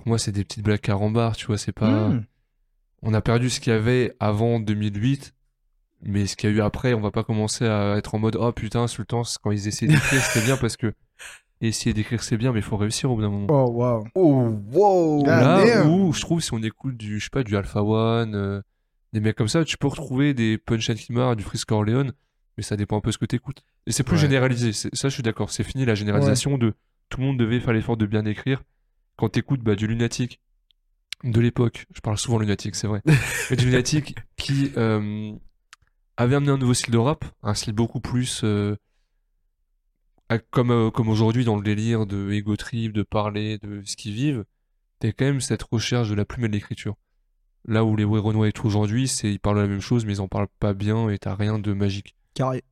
Pour 0.00 0.08
moi, 0.08 0.18
c'est 0.18 0.32
des 0.32 0.44
petites 0.44 0.64
blagues 0.64 0.80
carambars, 0.80 1.36
tu 1.36 1.46
vois, 1.46 1.58
c'est 1.58 1.72
pas. 1.72 2.08
Hmm. 2.08 2.24
On 3.02 3.14
a 3.14 3.20
perdu 3.20 3.48
ce 3.50 3.60
qu'il 3.60 3.72
y 3.72 3.76
avait 3.76 4.14
avant 4.20 4.60
2008, 4.60 5.34
mais 6.02 6.26
ce 6.26 6.36
qu'il 6.36 6.50
y 6.50 6.52
a 6.52 6.56
eu 6.56 6.60
après, 6.60 6.92
on 6.94 7.00
va 7.00 7.10
pas 7.10 7.24
commencer 7.24 7.66
à 7.66 7.96
être 7.96 8.14
en 8.14 8.18
mode 8.18 8.36
oh 8.38 8.52
putain, 8.52 8.86
Sultan, 8.86 9.24
c'est 9.24 9.38
quand 9.42 9.50
ils 9.50 9.68
essayaient 9.68 9.90
d'écrire, 9.92 10.20
c'était 10.22 10.44
bien 10.44 10.56
parce 10.56 10.76
que 10.76 10.92
essayer 11.62 11.92
d'écrire, 11.92 12.22
c'est 12.22 12.36
bien, 12.38 12.52
mais 12.52 12.60
il 12.60 12.64
faut 12.64 12.76
réussir 12.78 13.10
au 13.10 13.16
bout 13.16 13.22
d'un 13.22 13.28
moment. 13.30 13.46
Oh, 13.50 13.70
waouh. 13.70 14.04
Oh, 14.14 14.58
wow 14.72 15.24
Ah, 15.26 15.40
Là 15.42 15.64
damn. 15.64 15.90
où 15.90 16.12
je 16.12 16.20
trouve, 16.22 16.40
si 16.40 16.52
on 16.54 16.62
écoute 16.62 16.96
du, 16.96 17.18
je 17.18 17.24
sais 17.24 17.30
pas, 17.30 17.42
du 17.42 17.54
Alpha 17.56 17.82
One, 17.82 18.34
euh, 18.34 18.62
des 19.12 19.20
mecs 19.20 19.36
comme 19.36 19.48
ça, 19.48 19.64
tu 19.64 19.76
peux 19.76 19.88
retrouver 19.88 20.32
des 20.34 20.56
Punch 20.58 20.88
and 20.90 20.94
Kimar, 20.94 21.36
du 21.36 21.42
Frisk 21.42 21.70
Orleans, 21.72 22.10
mais 22.56 22.62
ça 22.62 22.76
dépend 22.76 22.96
un 22.96 23.00
peu 23.02 23.12
ce 23.12 23.18
que 23.18 23.26
t'écoutes. 23.26 23.62
Et 23.86 23.92
c'est 23.92 24.02
plus 24.04 24.16
Ouais. 24.16 24.20
généralisé. 24.22 24.72
Ça, 24.72 24.88
je 25.08 25.08
suis 25.08 25.22
d'accord. 25.22 25.50
C'est 25.50 25.64
fini 25.64 25.84
la 25.84 25.94
généralisation 25.94 26.56
de 26.58 26.74
tout 27.10 27.20
le 27.20 27.26
monde 27.26 27.38
devait 27.38 27.60
faire 27.60 27.72
l'effort 27.74 27.96
de 27.98 28.06
bien 28.06 28.24
écrire. 28.24 28.62
Quand 29.20 29.28
t'écoutes 29.28 29.60
bah, 29.60 29.76
du 29.76 29.86
lunatique 29.86 30.40
de 31.24 31.40
l'époque, 31.42 31.84
je 31.94 32.00
parle 32.00 32.16
souvent 32.16 32.38
lunatique, 32.38 32.74
c'est 32.74 32.86
vrai, 32.86 33.02
mais 33.50 33.56
du 33.56 33.66
lunatique 33.66 34.14
qui 34.38 34.72
euh, 34.78 35.34
avait 36.16 36.36
amené 36.36 36.52
un 36.52 36.56
nouveau 36.56 36.72
style 36.72 36.94
de 36.94 36.96
rap, 36.96 37.26
un 37.42 37.52
style 37.52 37.74
beaucoup 37.74 38.00
plus 38.00 38.40
euh, 38.44 38.76
comme, 40.50 40.70
euh, 40.70 40.90
comme 40.90 41.10
aujourd'hui 41.10 41.44
dans 41.44 41.56
le 41.56 41.62
délire 41.62 42.06
de 42.06 42.30
ego 42.32 42.56
trip, 42.56 42.94
de 42.94 43.02
parler 43.02 43.58
de 43.58 43.82
ce 43.84 43.94
qu'ils 43.94 44.14
vivent, 44.14 44.46
t'as 45.00 45.12
quand 45.12 45.26
même 45.26 45.42
cette 45.42 45.64
recherche 45.64 46.08
de 46.08 46.14
la 46.14 46.24
plume 46.24 46.46
et 46.46 46.48
de 46.48 46.54
l'écriture. 46.54 46.96
Là 47.66 47.84
où 47.84 47.96
les 47.96 48.04
ouais 48.04 48.20
Renoir 48.20 48.46
et 48.46 48.52
tout 48.52 48.66
aujourd'hui, 48.66 49.06
c'est 49.06 49.30
ils 49.30 49.38
parlent 49.38 49.56
de 49.56 49.62
la 49.62 49.68
même 49.68 49.82
chose, 49.82 50.06
mais 50.06 50.14
ils 50.14 50.20
en 50.22 50.28
parlent 50.28 50.48
pas 50.60 50.72
bien 50.72 51.10
et 51.10 51.18
t'as 51.18 51.34
rien 51.34 51.58
de 51.58 51.74
magique. 51.74 52.16
Carré. 52.32 52.64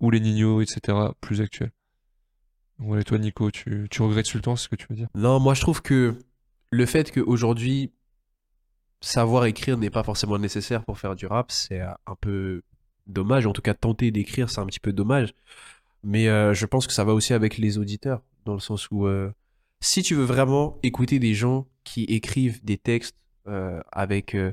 Ou 0.00 0.10
les 0.10 0.18
Nino, 0.18 0.60
etc., 0.60 0.98
plus 1.20 1.40
actuels. 1.40 1.70
Ouais, 2.80 3.00
et 3.00 3.04
toi, 3.04 3.18
Nico, 3.18 3.50
tu, 3.50 3.86
tu 3.90 4.02
regrettes 4.02 4.26
Sultan, 4.26 4.56
c'est 4.56 4.64
ce 4.64 4.68
que 4.68 4.76
tu 4.76 4.86
veux 4.90 4.96
dire? 4.96 5.08
Non, 5.14 5.38
moi 5.40 5.54
je 5.54 5.60
trouve 5.60 5.80
que 5.82 6.18
le 6.70 6.86
fait 6.86 7.12
qu'aujourd'hui, 7.12 7.92
savoir 9.00 9.44
écrire 9.44 9.76
n'est 9.78 9.90
pas 9.90 10.02
forcément 10.02 10.38
nécessaire 10.38 10.84
pour 10.84 10.98
faire 10.98 11.14
du 11.14 11.26
rap, 11.26 11.52
c'est 11.52 11.80
un 11.80 12.16
peu 12.20 12.62
dommage. 13.06 13.46
En 13.46 13.52
tout 13.52 13.62
cas, 13.62 13.74
tenter 13.74 14.10
d'écrire, 14.10 14.50
c'est 14.50 14.60
un 14.60 14.66
petit 14.66 14.80
peu 14.80 14.92
dommage. 14.92 15.34
Mais 16.02 16.28
euh, 16.28 16.52
je 16.52 16.66
pense 16.66 16.86
que 16.86 16.92
ça 16.92 17.04
va 17.04 17.14
aussi 17.14 17.32
avec 17.32 17.58
les 17.58 17.78
auditeurs, 17.78 18.22
dans 18.44 18.54
le 18.54 18.60
sens 18.60 18.90
où 18.90 19.06
euh, 19.06 19.30
si 19.80 20.02
tu 20.02 20.14
veux 20.14 20.24
vraiment 20.24 20.78
écouter 20.82 21.18
des 21.18 21.34
gens 21.34 21.66
qui 21.84 22.04
écrivent 22.04 22.64
des 22.64 22.78
textes 22.78 23.16
euh, 23.46 23.80
avec 23.92 24.34
euh, 24.34 24.52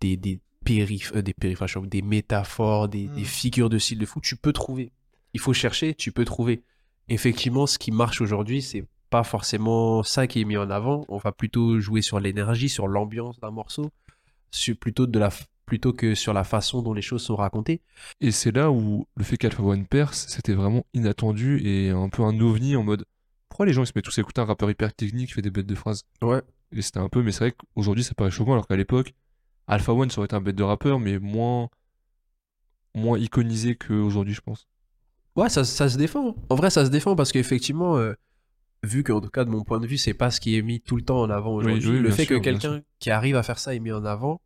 des, 0.00 0.16
des, 0.16 0.40
périph 0.64 1.12
euh, 1.16 1.22
des 1.22 1.34
périphrases, 1.34 1.72
des 1.84 2.02
métaphores, 2.02 2.88
des, 2.88 3.08
Mm. 3.08 3.14
des 3.14 3.24
figures 3.24 3.68
de 3.70 3.78
style 3.78 3.98
de 3.98 4.06
fou, 4.06 4.20
tu 4.20 4.36
peux 4.36 4.52
trouver. 4.52 4.92
Il 5.32 5.40
faut 5.40 5.52
chercher, 5.52 5.94
tu 5.94 6.12
peux 6.12 6.24
trouver. 6.24 6.62
Effectivement, 7.10 7.66
ce 7.66 7.76
qui 7.78 7.90
marche 7.90 8.20
aujourd'hui, 8.20 8.62
c'est 8.62 8.84
pas 9.10 9.24
forcément 9.24 10.02
ça 10.02 10.26
qui 10.26 10.40
est 10.40 10.44
mis 10.44 10.56
en 10.56 10.70
avant. 10.70 11.04
On 11.08 11.18
va 11.18 11.32
plutôt 11.32 11.80
jouer 11.80 12.00
sur 12.00 12.20
l'énergie, 12.20 12.68
sur 12.68 12.88
l'ambiance 12.88 13.38
d'un 13.40 13.50
morceau, 13.50 13.90
sur- 14.50 14.76
plutôt, 14.76 15.06
de 15.06 15.18
la, 15.18 15.28
f- 15.28 15.44
plutôt 15.66 15.92
que 15.92 16.14
sur 16.14 16.32
la 16.32 16.44
façon 16.44 16.80
dont 16.82 16.94
les 16.94 17.02
choses 17.02 17.22
sont 17.22 17.36
racontées. 17.36 17.80
Et 18.20 18.30
c'est 18.30 18.52
là 18.52 18.70
où 18.70 19.06
le 19.16 19.24
fait 19.24 19.36
qu'Alpha 19.36 19.62
One 19.62 19.86
perce, 19.86 20.26
c'était 20.28 20.54
vraiment 20.54 20.86
inattendu 20.94 21.60
et 21.66 21.90
un 21.90 22.08
peu 22.08 22.22
un 22.22 22.38
ovni 22.40 22.76
en 22.76 22.84
mode 22.84 23.04
pourquoi 23.48 23.66
les 23.66 23.72
gens 23.72 23.82
ils 23.82 23.86
se 23.88 23.92
mettent 23.96 24.04
tous 24.04 24.16
à 24.16 24.22
écouter 24.22 24.40
un 24.40 24.44
rappeur 24.44 24.70
hyper 24.70 24.94
technique 24.94 25.26
qui 25.28 25.34
fait 25.34 25.42
des 25.42 25.50
bêtes 25.50 25.66
de 25.66 25.74
phrases? 25.74 26.04
Ouais. 26.22 26.40
Et 26.70 26.80
c'était 26.82 27.00
un 27.00 27.08
peu, 27.08 27.22
mais 27.24 27.32
c'est 27.32 27.40
vrai 27.40 27.52
qu'aujourd'hui 27.52 28.04
ça 28.04 28.14
paraît 28.14 28.30
choquant 28.30 28.52
alors 28.52 28.68
qu'à 28.68 28.76
l'époque, 28.76 29.12
Alpha 29.66 29.92
One 29.92 30.08
ça 30.08 30.18
aurait 30.18 30.26
été 30.26 30.36
un 30.36 30.40
bête 30.40 30.54
de 30.54 30.62
rappeur, 30.62 31.00
mais 31.00 31.18
moins, 31.18 31.68
moins 32.94 33.18
iconisé 33.18 33.74
qu'aujourd'hui, 33.74 34.34
je 34.34 34.40
pense. 34.40 34.68
Ouais, 35.40 35.48
ça, 35.48 35.64
ça 35.64 35.88
se 35.88 35.96
défend. 35.98 36.34
En 36.48 36.54
vrai, 36.54 36.70
ça 36.70 36.84
se 36.84 36.90
défend 36.90 37.16
parce 37.16 37.32
qu'effectivement, 37.32 37.96
euh, 37.96 38.12
vu 38.82 39.02
qu'en 39.02 39.20
tout 39.20 39.30
cas, 39.30 39.44
de 39.44 39.50
mon 39.50 39.62
point 39.62 39.80
de 39.80 39.86
vue, 39.86 39.98
c'est 39.98 40.14
pas 40.14 40.30
ce 40.30 40.40
qui 40.40 40.56
est 40.56 40.62
mis 40.62 40.80
tout 40.80 40.96
le 40.96 41.02
temps 41.02 41.20
en 41.20 41.30
avant 41.30 41.54
aujourd'hui. 41.54 41.90
oui, 41.90 41.98
le 41.98 42.10
fait 42.10 42.24
sûr, 42.24 42.38
que 42.38 42.42
quelqu'un 42.44 42.82
qui 42.98 43.10
arrive 43.10 43.36
à 43.36 43.42
faire 43.42 43.58
ça 43.58 43.74
est 43.74 43.78
mis 43.80 43.92
en 43.92 44.04
avant, 44.04 44.40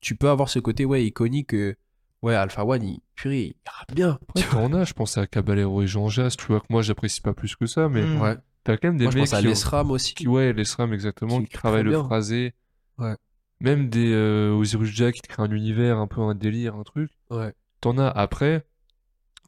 tu 0.00 0.14
peux 0.16 0.28
avoir 0.28 0.48
ce 0.48 0.58
côté 0.58 0.84
ouais, 0.84 1.04
iconique 1.04 1.48
que 1.48 1.76
ouais, 2.22 2.34
Alpha 2.34 2.64
One, 2.64 2.82
il, 2.82 3.00
purée, 3.14 3.42
il 3.42 3.70
rappe 3.70 3.94
bien. 3.94 4.18
Après, 4.28 4.48
t'en 4.50 4.72
as, 4.72 4.84
je 4.84 4.92
pense 4.94 5.18
à 5.18 5.26
Caballero 5.26 5.82
et 5.82 5.86
Jean 5.86 6.08
Jass, 6.08 6.36
tu 6.36 6.46
vois, 6.46 6.60
que 6.60 6.66
moi 6.70 6.82
j'apprécie 6.82 7.20
pas 7.20 7.34
plus 7.34 7.54
que 7.56 7.66
ça, 7.66 7.88
mais 7.88 8.02
Mm. 8.04 8.20
Ouais. 8.20 8.36
t'as 8.64 8.76
quand 8.76 8.88
même 8.88 8.96
des 8.98 9.04
Moi, 9.04 9.12
je 9.12 9.18
mecs 9.18 9.28
pense 9.30 9.34
à 9.38 9.40
qui, 9.40 9.46
ont- 9.46 9.50
Lesram 9.50 9.90
aussi. 9.90 10.14
qui- 10.14 10.28
ouais, 10.28 10.52
les 10.52 10.64
SRAM 10.64 10.92
exactement, 10.92 11.40
Qui 11.40 11.46
qui, 11.46 11.58
le 11.82 11.92
phrasé. 12.02 12.54
Ouais. 12.98 13.14
Même 13.60 13.88
des 13.88 14.12
euh, 14.12 14.52
Osiris 14.52 14.90
Jack 14.94 15.14
qui 15.14 15.22
te 15.22 15.28
créent 15.28 15.42
un 15.42 15.50
univers, 15.50 15.98
un 15.98 16.06
peu 16.06 16.20
un 16.20 16.34
délire, 16.34 16.74
un 16.74 16.82
truc. 16.82 17.10
Ouais. 17.30 17.52
T'en 17.80 17.96
as 17.98 18.08
après. 18.08 18.64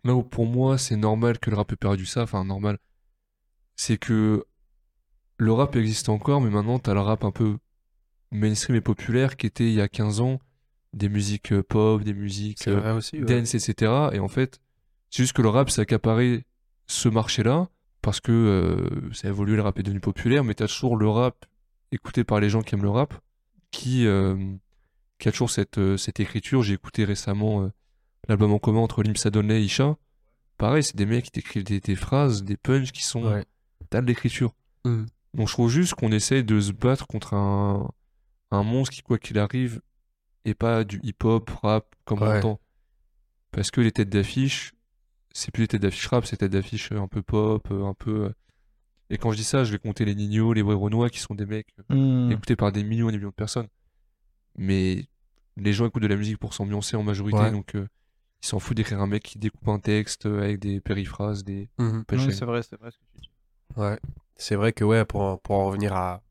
Là 0.04 0.14
où 0.14 0.22
pour 0.22 0.46
moi 0.46 0.78
c'est 0.78 0.96
normal 0.96 1.38
que 1.38 1.50
le 1.50 1.56
rap 1.56 1.72
ait 1.72 1.76
perdu 1.76 2.06
ça, 2.06 2.22
enfin 2.22 2.44
normal, 2.44 2.78
c'est 3.76 3.98
que 3.98 4.44
le 5.38 5.52
rap 5.52 5.76
existe 5.76 6.08
encore, 6.08 6.40
mais 6.40 6.50
maintenant 6.50 6.78
t'as 6.78 6.94
le 6.94 7.00
rap 7.00 7.24
un 7.24 7.30
peu 7.30 7.58
mainstream 8.30 8.76
et 8.76 8.80
populaire 8.80 9.36
qui 9.36 9.46
était 9.46 9.68
il 9.68 9.74
y 9.74 9.80
a 9.80 9.88
15 9.88 10.20
ans, 10.20 10.40
des 10.92 11.08
musiques 11.08 11.52
euh, 11.52 11.62
pop, 11.62 12.02
des 12.02 12.14
musiques 12.14 12.66
euh, 12.68 12.80
vrai 12.80 12.92
aussi. 12.92 13.18
ouais. 13.18 13.24
dance, 13.24 13.54
etc. 13.54 13.92
Et 14.12 14.18
en 14.18 14.28
fait, 14.28 14.60
c'est 15.10 15.22
juste 15.22 15.34
que 15.34 15.42
le 15.42 15.48
rap 15.48 15.70
s'est 15.70 15.80
accaparé 15.80 16.44
ce 16.86 17.08
marché-là 17.08 17.68
parce 18.02 18.20
que 18.20 18.32
euh, 18.32 19.12
ça 19.12 19.28
a 19.28 19.30
évolué, 19.30 19.56
le 19.56 19.62
rap 19.62 19.78
est 19.78 19.82
devenu 19.82 20.00
populaire, 20.00 20.44
mais 20.44 20.54
t'as 20.54 20.66
toujours 20.66 20.96
le 20.96 21.08
rap 21.08 21.46
écouté 21.92 22.24
par 22.24 22.40
les 22.40 22.48
gens 22.48 22.62
qui 22.62 22.74
aiment 22.74 22.82
le 22.82 22.90
rap 22.90 23.14
qui, 23.70 24.06
euh, 24.06 24.36
qui 25.18 25.28
a 25.28 25.32
toujours 25.32 25.50
cette, 25.50 25.96
cette 25.96 26.20
écriture. 26.20 26.62
J'ai 26.62 26.74
écouté 26.74 27.04
récemment 27.04 27.70
l'album 28.26 28.52
en 28.52 28.58
commun 28.58 28.80
entre 28.80 29.02
Limsa 29.02 29.30
Donley 29.30 29.60
et 29.62 29.64
Isha. 29.64 29.96
Pareil, 30.56 30.82
c'est 30.82 30.96
des 30.96 31.06
mecs 31.06 31.26
qui 31.26 31.30
t'écrivent 31.30 31.64
des, 31.64 31.80
des 31.80 31.94
phrases, 31.96 32.42
des 32.42 32.56
punchs 32.56 32.90
qui 32.92 33.04
sont. 33.04 33.24
Ouais. 33.24 33.44
T'as 33.90 34.00
de 34.00 34.06
l'écriture. 34.06 34.54
Mm. 34.84 35.04
Donc 35.34 35.46
je 35.48 35.52
trouve 35.52 35.70
juste 35.70 35.94
qu'on 35.94 36.10
essaye 36.10 36.42
de 36.42 36.58
se 36.60 36.72
battre 36.72 37.06
contre 37.06 37.34
un, 37.34 37.88
un 38.50 38.62
monstre 38.64 38.94
qui, 38.94 39.02
quoi 39.02 39.18
qu'il 39.18 39.38
arrive, 39.38 39.80
est 40.44 40.54
pas 40.54 40.84
du 40.84 41.00
hip-hop, 41.02 41.48
rap 41.62 41.94
comme 42.04 42.22
on 42.22 42.28
Ouais. 42.28 42.38
entend. 42.38 42.60
Parce 43.52 43.70
que 43.70 43.80
les 43.80 43.92
têtes 43.92 44.08
d'affiche, 44.10 44.72
c'est 45.32 45.50
plus 45.52 45.62
les 45.62 45.68
têtes 45.68 45.82
d'affiche 45.82 46.06
rap, 46.08 46.24
c'est 46.26 46.32
des 46.32 46.38
têtes 46.46 46.52
d'affiche 46.52 46.90
un 46.92 47.06
peu 47.08 47.22
pop, 47.22 47.66
un 47.70 47.94
peu. 47.94 48.24
euh. 48.26 48.32
Et 49.10 49.16
quand 49.16 49.30
je 49.32 49.36
dis 49.38 49.44
ça, 49.44 49.64
je 49.64 49.72
vais 49.72 49.78
compter 49.78 50.04
les 50.04 50.14
Nino, 50.14 50.52
les 50.52 50.60
Renois, 50.62 51.08
qui 51.08 51.18
sont 51.18 51.34
des 51.34 51.46
mecs 51.46 51.68
euh, 51.90 51.94
Hmm. 52.28 52.32
écoutés 52.32 52.56
par 52.56 52.72
des 52.72 52.82
millions 52.84 53.08
et 53.08 53.12
des 53.12 53.18
millions 53.18 53.30
de 53.30 53.34
personnes. 53.34 53.68
Mais 54.56 55.06
les 55.56 55.72
gens 55.72 55.86
écoutent 55.86 56.02
de 56.02 56.08
la 56.08 56.16
musique 56.16 56.38
pour 56.38 56.52
s'ambiancer 56.54 56.96
en 56.96 57.02
majorité, 57.02 57.38
Ouais. 57.38 57.50
donc 57.50 57.74
euh, 57.74 57.86
ils 58.42 58.46
s'en 58.46 58.58
foutent 58.58 58.76
d'écrire 58.76 59.00
un 59.00 59.06
mec 59.06 59.22
qui 59.22 59.38
découpe 59.38 59.66
un 59.68 59.78
texte 59.80 60.26
euh, 60.26 60.42
avec 60.42 60.58
des 60.60 60.80
périphrases, 60.80 61.44
des 61.44 61.68
punchlines. 62.06 62.28
Ouais, 62.28 62.34
c'est 62.34 62.44
vrai, 62.44 62.62
c'est 62.62 62.78
vrai 62.80 62.90
ce 62.90 62.96
que 62.98 63.02
tu 63.14 63.20
dis. 63.22 63.30
Ouais. 63.76 63.98
C'est 64.36 64.54
vrai 64.54 64.72
que 64.72 64.84
ouais, 64.84 65.04
pour, 65.04 65.20
en- 65.22 65.36
pour 65.38 65.56
en 65.56 65.66
revenir 65.66 65.92
à, 65.94 66.22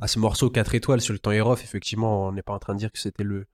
à 0.00 0.06
ce 0.06 0.18
morceau 0.18 0.50
4 0.50 0.74
étoiles 0.74 1.00
sur 1.00 1.12
le 1.12 1.18
temps 1.18 1.32
Erof, 1.32 1.62
effectivement, 1.64 2.26
on 2.28 2.32
n'est 2.32 2.42
pas 2.42 2.52
en 2.54 2.58
train 2.58 2.74
de 2.74 2.78
dire 2.78 2.92
que 2.92 2.98
c'était 2.98 3.24
le, 3.24 3.46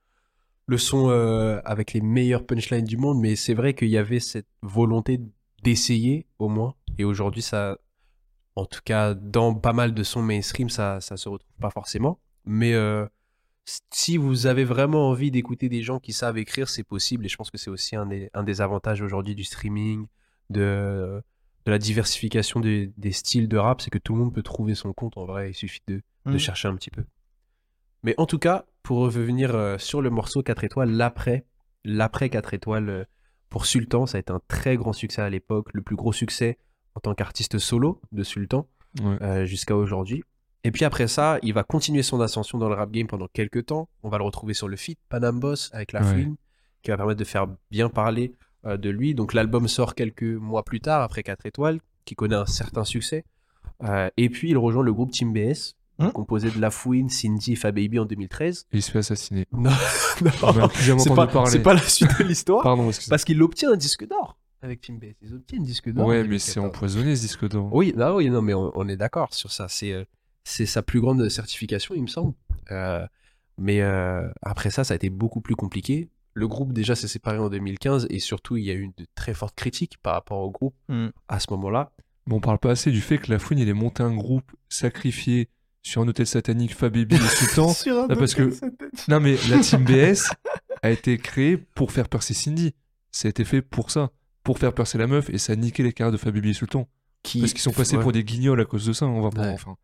le 0.67 0.77
son 0.77 1.09
euh, 1.09 1.59
avec 1.65 1.93
les 1.93 2.01
meilleures 2.01 2.45
punchlines 2.45 2.85
du 2.85 2.97
monde, 2.97 3.19
mais 3.19 3.35
c'est 3.35 3.53
vrai 3.55 3.73
qu'il 3.73 3.89
y 3.89 3.97
avait 3.97 4.19
cette 4.19 4.47
volonté 4.61 5.19
d'essayer 5.63 6.27
au 6.39 6.49
moins. 6.49 6.75
Et 6.99 7.03
aujourd'hui, 7.05 7.41
ça, 7.41 7.77
en 8.55 8.65
tout 8.65 8.81
cas, 8.85 9.13
dans 9.15 9.55
pas 9.55 9.73
mal 9.73 9.93
de 9.95 10.03
sons 10.03 10.21
mainstream, 10.21 10.69
ça, 10.69 11.01
ça 11.01 11.17
se 11.17 11.27
retrouve 11.29 11.55
pas 11.59 11.71
forcément. 11.71 12.19
Mais 12.45 12.73
euh, 12.73 13.07
si 13.65 14.17
vous 14.17 14.45
avez 14.47 14.63
vraiment 14.65 15.09
envie 15.09 15.31
d'écouter 15.31 15.69
des 15.69 15.81
gens 15.83 15.99
qui 15.99 16.13
savent 16.13 16.37
écrire, 16.37 16.67
c'est 16.69 16.83
possible. 16.83 17.25
Et 17.25 17.29
je 17.29 17.37
pense 17.37 17.49
que 17.51 17.57
c'est 17.57 17.69
aussi 17.69 17.95
un 17.95 18.05
des, 18.05 18.29
un 18.33 18.43
des 18.43 18.61
avantages 18.61 19.01
aujourd'hui 19.01 19.35
du 19.35 19.43
streaming, 19.43 20.05
de, 20.49 21.21
de 21.65 21.71
la 21.71 21.77
diversification 21.79 22.59
des, 22.59 22.91
des 22.97 23.11
styles 23.11 23.47
de 23.47 23.57
rap, 23.57 23.81
c'est 23.81 23.89
que 23.89 23.97
tout 23.97 24.13
le 24.13 24.19
monde 24.19 24.33
peut 24.33 24.43
trouver 24.43 24.75
son 24.75 24.91
compte 24.93 25.17
en 25.17 25.25
vrai. 25.25 25.51
Il 25.51 25.53
suffit 25.53 25.81
de, 25.87 25.95
de 26.25 26.33
Mm. 26.33 26.37
chercher 26.39 26.67
un 26.67 26.75
petit 26.75 26.89
peu. 26.91 27.03
Mais 28.03 28.15
en 28.17 28.25
tout 28.25 28.39
cas, 28.39 28.65
pour 28.81 28.97
revenir 28.99 29.55
euh, 29.55 29.77
sur 29.77 30.01
le 30.01 30.09
morceau 30.09 30.41
4 30.43 30.63
étoiles, 30.65 30.89
l'après, 30.91 31.45
l'après 31.85 32.29
4 32.29 32.53
étoiles 32.53 32.89
euh, 32.89 33.03
pour 33.49 33.65
Sultan, 33.65 34.05
ça 34.05 34.17
a 34.17 34.19
été 34.19 34.31
un 34.33 34.41
très 34.47 34.75
grand 34.77 34.93
succès 34.93 35.21
à 35.21 35.29
l'époque, 35.29 35.69
le 35.73 35.81
plus 35.81 35.95
gros 35.95 36.11
succès 36.11 36.57
en 36.95 36.99
tant 36.99 37.13
qu'artiste 37.13 37.59
solo 37.59 38.01
de 38.11 38.23
Sultan 38.23 38.67
Ouais. 39.01 39.17
euh, 39.23 39.45
jusqu'à 39.45 39.75
aujourd'hui. 39.75 40.23
Et 40.63 40.71
puis 40.71 40.85
après 40.85 41.07
ça, 41.07 41.39
il 41.43 41.53
va 41.53 41.63
continuer 41.63 42.03
son 42.03 42.21
ascension 42.21 42.57
dans 42.57 42.69
le 42.69 42.75
rap 42.75 42.91
game 42.91 43.07
pendant 43.07 43.27
quelques 43.27 43.65
temps. 43.65 43.89
On 44.01 44.09
va 44.09 44.17
le 44.17 44.23
retrouver 44.23 44.53
sur 44.53 44.67
le 44.67 44.77
feat 44.77 44.97
Panam 45.09 45.39
Boss 45.39 45.69
avec 45.73 45.91
La 45.91 46.01
Ouais. 46.01 46.07
Fouine, 46.13 46.35
qui 46.81 46.91
va 46.91 46.97
permettre 46.97 47.19
de 47.19 47.25
faire 47.25 47.47
bien 47.69 47.89
parler 47.89 48.33
euh, 48.65 48.77
de 48.77 48.89
lui. 48.89 49.13
Donc 49.13 49.33
l'album 49.33 49.67
sort 49.67 49.93
quelques 49.95 50.23
mois 50.23 50.63
plus 50.63 50.79
tard, 50.79 51.01
après 51.01 51.23
4 51.23 51.45
étoiles, 51.45 51.79
qui 52.05 52.15
connaît 52.15 52.35
un 52.35 52.45
certain 52.45 52.85
succès. 52.85 53.25
Euh, 53.83 54.09
et 54.15 54.29
puis 54.29 54.51
il 54.51 54.57
rejoint 54.57 54.83
le 54.83 54.93
groupe 54.93 55.11
Team 55.11 55.33
BS, 55.33 55.75
Hein 55.99 56.09
composé 56.09 56.49
de 56.49 56.59
La 56.59 56.71
Fouine, 56.71 57.07
Cindy 57.09 57.53
et 57.53 57.55
Fababy 57.55 57.99
en 57.99 58.05
2013. 58.05 58.65
Et 58.71 58.77
il 58.77 58.81
se 58.81 58.89
fait 58.89 58.99
assassiner. 58.99 59.45
Non, 59.51 59.69
On 60.41 60.53
n'a 60.53 60.67
plus 60.67 60.83
jamais 60.83 60.99
c'est 60.99 61.13
pas, 61.13 61.27
pas 61.27 61.73
la 61.75 61.81
suite 61.81 62.17
de 62.19 62.23
l'histoire. 62.23 62.63
Pardon, 62.63 62.89
Parce 63.09 63.23
qu'il 63.23 63.41
obtient 63.43 63.73
un 63.73 63.75
disque 63.75 64.07
d'or 64.07 64.37
avec 64.63 64.81
Team 64.81 64.97
BS. 64.97 65.13
Ils 65.21 65.35
obtiennent 65.35 65.61
un 65.61 65.65
disque 65.65 65.91
d'or. 65.91 66.07
Ouais, 66.07 66.23
mais 66.23 66.39
c'est 66.39 66.55
2014. 66.55 66.65
empoisonné 66.65 67.15
ce 67.15 67.21
disque 67.21 67.47
d'or. 67.47 67.69
Oui, 67.71 67.93
non, 67.95 68.15
oui, 68.15 68.29
non, 68.29 68.41
mais 68.41 68.55
on, 68.55 68.71
on 68.73 68.87
est 68.87 68.97
d'accord 68.97 69.33
sur 69.33 69.51
ça. 69.51 69.67
C'est 69.69 69.91
euh, 69.91 70.03
c'est 70.43 70.65
sa 70.65 70.81
plus 70.81 70.99
grande 71.01 71.27
certification, 71.29 71.95
il 71.95 72.01
me 72.03 72.07
semble. 72.07 72.33
Euh, 72.71 73.05
mais 73.57 73.81
euh, 73.81 74.27
après 74.41 74.71
ça, 74.71 74.83
ça 74.83 74.93
a 74.93 74.95
été 74.95 75.09
beaucoup 75.09 75.41
plus 75.41 75.55
compliqué. 75.55 76.09
le 76.35 76.47
groupe 76.47 76.73
déjà 76.73 76.95
s'est 76.95 77.07
séparé 77.07 77.37
en 77.37 77.49
2015 77.49 78.07
et 78.09 78.17
surtout 78.19 78.57
il 78.57 78.63
y 78.65 78.71
a 78.71 78.73
eu 78.73 78.87
de 78.97 79.05
très 79.13 79.35
fortes 79.35 79.55
critiques 79.55 79.97
par 80.01 80.13
rapport 80.15 80.39
au 80.39 80.49
groupe 80.49 80.73
Mm. 80.89 81.09
à 81.27 81.39
ce 81.39 81.47
moment-là. 81.51 81.91
Mais 82.25 82.33
on 82.33 82.39
parle 82.39 82.57
pas 82.57 82.71
assez 82.71 82.89
du 82.89 83.01
fait 83.01 83.17
que 83.19 83.29
la 83.31 83.37
Fouine, 83.37 83.59
il 83.59 83.69
est 83.69 83.73
monté 83.73 84.01
un 84.01 84.15
groupe 84.15 84.51
sacrifié 84.69 85.49
sur 85.83 86.01
un 86.01 86.07
hôtel 86.07 86.25
satanique 86.25 86.73
Fabibi 86.73 87.15
et 87.15 87.19
Sultan. 87.27 87.71
Sur 87.73 87.99
un 87.99 88.07
Bah, 88.07 88.15
parce 88.17 88.33
hôtel 88.33 88.49
que- 88.49 88.55
satanique. 88.55 89.07
non, 89.09 89.19
mais 89.19 89.35
la 89.49 89.59
team 89.59 89.83
BS 89.85 90.31
a 90.81 90.89
été 90.89 91.17
créée 91.19 91.57
pour 91.57 91.91
faire 91.91 92.09
percer 92.09 92.33
Cindy. 92.33 92.73
Ça 93.11 93.27
a 93.27 93.29
été 93.29 93.43
fait 93.45 93.61
pour 93.61 93.91
ça. 93.91 94.09
Pour 94.43 94.57
faire 94.57 94.73
percer 94.73 94.97
la 94.97 95.05
meuf 95.07 95.29
et 95.29 95.37
ça 95.37 95.53
a 95.53 95.55
niqué 95.55 95.83
les 95.83 95.93
carrières 95.93 96.11
de 96.11 96.17
Fabibi 96.17 96.49
et 96.49 96.53
Sultan. 96.53 96.87
Qui, 97.21 97.39
Parce 97.41 97.53
qu'ils 97.53 97.61
sont 97.61 97.71
passés 97.71 97.95
ouais. 97.97 98.01
pour 98.01 98.11
des 98.11 98.23
guignols 98.23 98.59
à 98.59 98.65
cause 98.65 98.85
de 98.85 98.91
ça. 98.93 99.05
On 99.05 99.21
va 99.21 99.29
pas. 99.29 99.41
Ouais. 99.43 99.53
Enfin, 99.53 99.77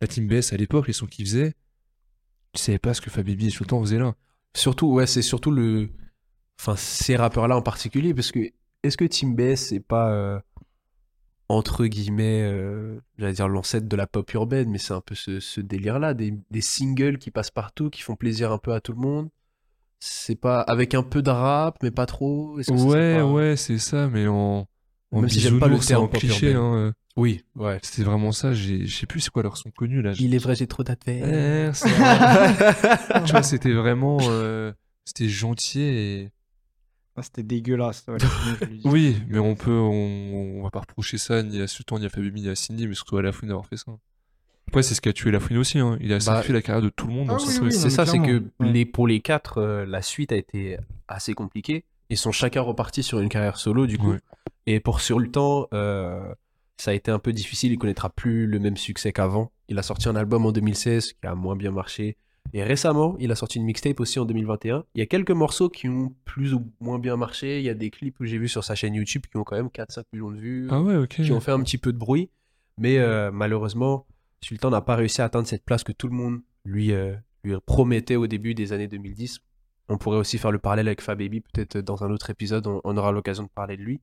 la 0.00 0.06
team 0.06 0.26
BS 0.28 0.52
à 0.52 0.56
l'époque, 0.56 0.86
les 0.86 0.92
sons 0.92 1.06
qu'ils 1.06 1.26
faisaient, 1.26 1.54
tu 2.52 2.62
savais 2.62 2.78
pas 2.78 2.94
ce 2.94 3.00
que 3.00 3.10
Fabibi 3.10 3.46
et 3.48 3.50
Sultan 3.50 3.80
faisaient 3.80 3.98
là. 3.98 4.14
Surtout, 4.54 4.88
ouais, 4.92 5.06
c'est 5.06 5.22
surtout 5.22 5.50
le. 5.50 5.90
Enfin, 6.60 6.76
ces 6.76 7.16
rappeurs-là 7.16 7.56
en 7.56 7.62
particulier, 7.62 8.14
parce 8.14 8.32
que 8.32 8.40
est-ce 8.82 8.96
que 8.96 9.04
Team 9.04 9.34
BS, 9.34 9.56
c'est 9.56 9.80
pas. 9.80 10.10
euh, 10.12 10.40
entre 11.48 11.86
guillemets, 11.86 12.42
euh, 12.42 12.98
j'allais 13.18 13.34
dire 13.34 13.48
l'ancêtre 13.48 13.86
de 13.86 13.96
la 13.96 14.06
pop 14.08 14.32
urbaine, 14.34 14.68
mais 14.68 14.78
c'est 14.78 14.94
un 14.94 15.00
peu 15.00 15.14
ce, 15.14 15.38
ce 15.38 15.60
délire-là, 15.60 16.12
des, 16.14 16.34
des 16.50 16.60
singles 16.60 17.18
qui 17.18 17.30
passent 17.30 17.52
partout, 17.52 17.88
qui 17.88 18.02
font 18.02 18.16
plaisir 18.16 18.50
un 18.50 18.58
peu 18.58 18.72
à 18.72 18.80
tout 18.80 18.92
le 18.92 18.98
monde. 18.98 19.28
C'est 20.00 20.36
pas. 20.36 20.60
Avec 20.62 20.94
un 20.94 21.02
peu 21.02 21.22
de 21.22 21.30
rap, 21.30 21.78
mais 21.82 21.90
pas 21.90 22.06
trop. 22.06 22.56
Que 22.56 22.72
Ouais, 22.72 23.16
pas- 23.16 23.26
ouais, 23.26 23.56
c'est 23.56 23.78
ça, 23.78 24.08
mais 24.08 24.26
en. 24.26 24.66
En 25.12 25.20
Même 25.20 25.30
si 25.30 25.40
j'aime 25.40 25.58
pas 25.60 25.68
le 25.68 25.78
terme 25.78 26.04
en 26.04 26.08
cliché, 26.08 26.50
urbaine. 26.52 26.62
hein, 26.62 26.76
euh, 26.88 26.92
Oui, 27.16 27.44
ouais. 27.54 27.78
c'était 27.82 28.02
vraiment 28.02 28.32
ça. 28.32 28.52
j'ai- 28.52 28.86
Je 28.86 28.96
sais 28.96 29.06
plus 29.06 29.20
c'est 29.20 29.30
quoi 29.30 29.42
leur 29.42 29.56
son 29.56 29.70
connu 29.70 30.02
là. 30.02 30.12
Il 30.18 30.34
est 30.34 30.38
vrai, 30.38 30.54
j'ai 30.56 30.66
trop. 30.66 30.82
Eh, 31.06 31.70
ça- 31.72 33.22
tu 33.24 33.32
vois, 33.32 33.42
c'était 33.42 33.72
vraiment. 33.72 34.18
euh, 34.22 34.72
C'était 35.04 35.28
gentil 35.28 35.80
et. 35.82 36.30
Ah, 37.16 37.22
C'était 37.22 37.44
dégueulasse. 37.44 38.04
ouais. 38.08 38.18
Oui, 38.84 39.16
mais 39.28 39.38
on 39.38 39.54
peut. 39.54 39.70
On, 39.70 40.58
on 40.58 40.62
va 40.64 40.70
pas 40.70 40.80
reprocher 40.80 41.16
ça 41.18 41.42
ni 41.42 41.60
à 41.62 41.66
Sultan, 41.66 41.98
ni 41.98 42.06
à 42.06 42.08
Fabibi, 42.08 42.42
ni 42.42 42.48
à 42.48 42.54
Cindy, 42.56 42.86
mais 42.88 42.94
surtout 42.94 43.16
à 43.16 43.22
La 43.22 43.32
Fouine 43.32 43.48
d'avoir 43.48 43.66
fait 43.66 43.76
ça. 43.76 43.92
Après, 44.68 44.82
c'est 44.82 44.94
ce 44.96 45.00
qui 45.00 45.08
a 45.08 45.12
tué 45.12 45.30
La 45.30 45.38
Fouine 45.40 45.58
aussi. 45.58 45.78
Hein. 45.78 45.96
Il 46.00 46.12
a 46.12 46.18
sacrifié 46.20 46.52
la 46.52 46.60
carrière 46.60 46.82
de 46.82 46.88
tout 46.90 47.06
le 47.06 47.14
monde 47.14 47.28
Ah 47.30 47.36
oui, 47.38 47.58
oui, 47.62 47.72
c'est 47.72 47.88
ça, 47.90 48.04
c'est 48.04 48.18
que 48.18 48.42
ouais. 48.60 48.72
les, 48.72 48.84
pour 48.84 49.06
les 49.06 49.20
quatre, 49.20 49.58
euh, 49.58 49.86
la 49.86 50.02
suite 50.02 50.32
a 50.32 50.36
été 50.36 50.76
assez 51.08 51.32
compliquée. 51.34 51.84
Ils 52.10 52.16
sont 52.16 52.32
chacun 52.32 52.60
repartis 52.60 53.02
sur 53.02 53.20
une 53.20 53.28
carrière 53.28 53.56
solo, 53.58 53.86
du 53.86 53.98
coup. 53.98 54.12
Ouais. 54.12 54.20
Et 54.66 54.80
pour 54.80 55.00
Sultan, 55.00 55.66
euh, 55.74 56.34
ça 56.76 56.90
a 56.90 56.94
été 56.94 57.10
un 57.10 57.18
peu 57.18 57.32
difficile. 57.32 57.72
Il 57.72 57.78
connaîtra 57.78 58.10
plus 58.10 58.46
le 58.46 58.58
même 58.58 58.76
succès 58.76 59.12
qu'avant. 59.12 59.50
Il 59.68 59.78
a 59.78 59.82
sorti 59.82 60.08
un 60.08 60.16
album 60.16 60.46
en 60.46 60.52
2016 60.52 61.14
qui 61.14 61.26
a 61.26 61.34
moins 61.34 61.56
bien 61.56 61.70
marché. 61.70 62.16
Et 62.52 62.62
récemment, 62.62 63.16
il 63.18 63.32
a 63.32 63.34
sorti 63.34 63.58
une 63.58 63.64
mixtape 63.64 63.98
aussi 63.98 64.20
en 64.20 64.24
2021. 64.24 64.84
Il 64.94 64.98
y 65.00 65.02
a 65.02 65.06
quelques 65.06 65.32
morceaux 65.32 65.68
qui 65.68 65.88
ont 65.88 66.14
plus 66.24 66.54
ou 66.54 66.62
moins 66.80 66.98
bien 67.00 67.16
marché. 67.16 67.58
Il 67.58 67.64
y 67.64 67.68
a 67.68 67.74
des 67.74 67.90
clips 67.90 68.16
que 68.18 68.24
j'ai 68.24 68.38
vus 68.38 68.48
sur 68.48 68.62
sa 68.62 68.76
chaîne 68.76 68.94
YouTube 68.94 69.24
qui 69.30 69.36
ont 69.36 69.42
quand 69.44 69.56
même 69.56 69.66
4-5 69.68 70.04
millions 70.12 70.30
de 70.30 70.38
vues, 70.38 70.68
Ah 70.70 70.80
ouais, 70.80 70.96
ok. 70.96 71.08
qui 71.24 71.32
ont 71.32 71.40
fait 71.40 71.50
un 71.50 71.60
petit 71.60 71.78
peu 71.78 71.92
de 71.92 71.98
bruit. 71.98 72.30
Mais 72.78 72.98
euh, 72.98 73.32
malheureusement, 73.32 74.06
Sultan 74.42 74.70
n'a 74.70 74.80
pas 74.80 74.94
réussi 74.94 75.22
à 75.22 75.24
atteindre 75.24 75.48
cette 75.48 75.64
place 75.64 75.82
que 75.82 75.92
tout 75.92 76.06
le 76.06 76.14
monde 76.14 76.40
lui, 76.64 76.92
euh, 76.92 77.14
lui 77.42 77.54
promettait 77.66 78.16
au 78.16 78.26
début 78.28 78.54
des 78.54 78.72
années 78.72 78.86
2010. 78.88 79.40
On 79.88 79.98
pourrait 79.98 80.18
aussi 80.18 80.38
faire 80.38 80.50
le 80.50 80.58
parallèle 80.58 80.88
avec 80.88 81.00
Fababy, 81.00 81.40
peut-être 81.40 81.78
dans 81.78 82.02
un 82.04 82.10
autre 82.10 82.30
épisode, 82.30 82.66
on, 82.66 82.80
on 82.84 82.96
aura 82.96 83.12
l'occasion 83.12 83.44
de 83.44 83.48
parler 83.48 83.76
de 83.76 83.82
lui. 83.82 84.00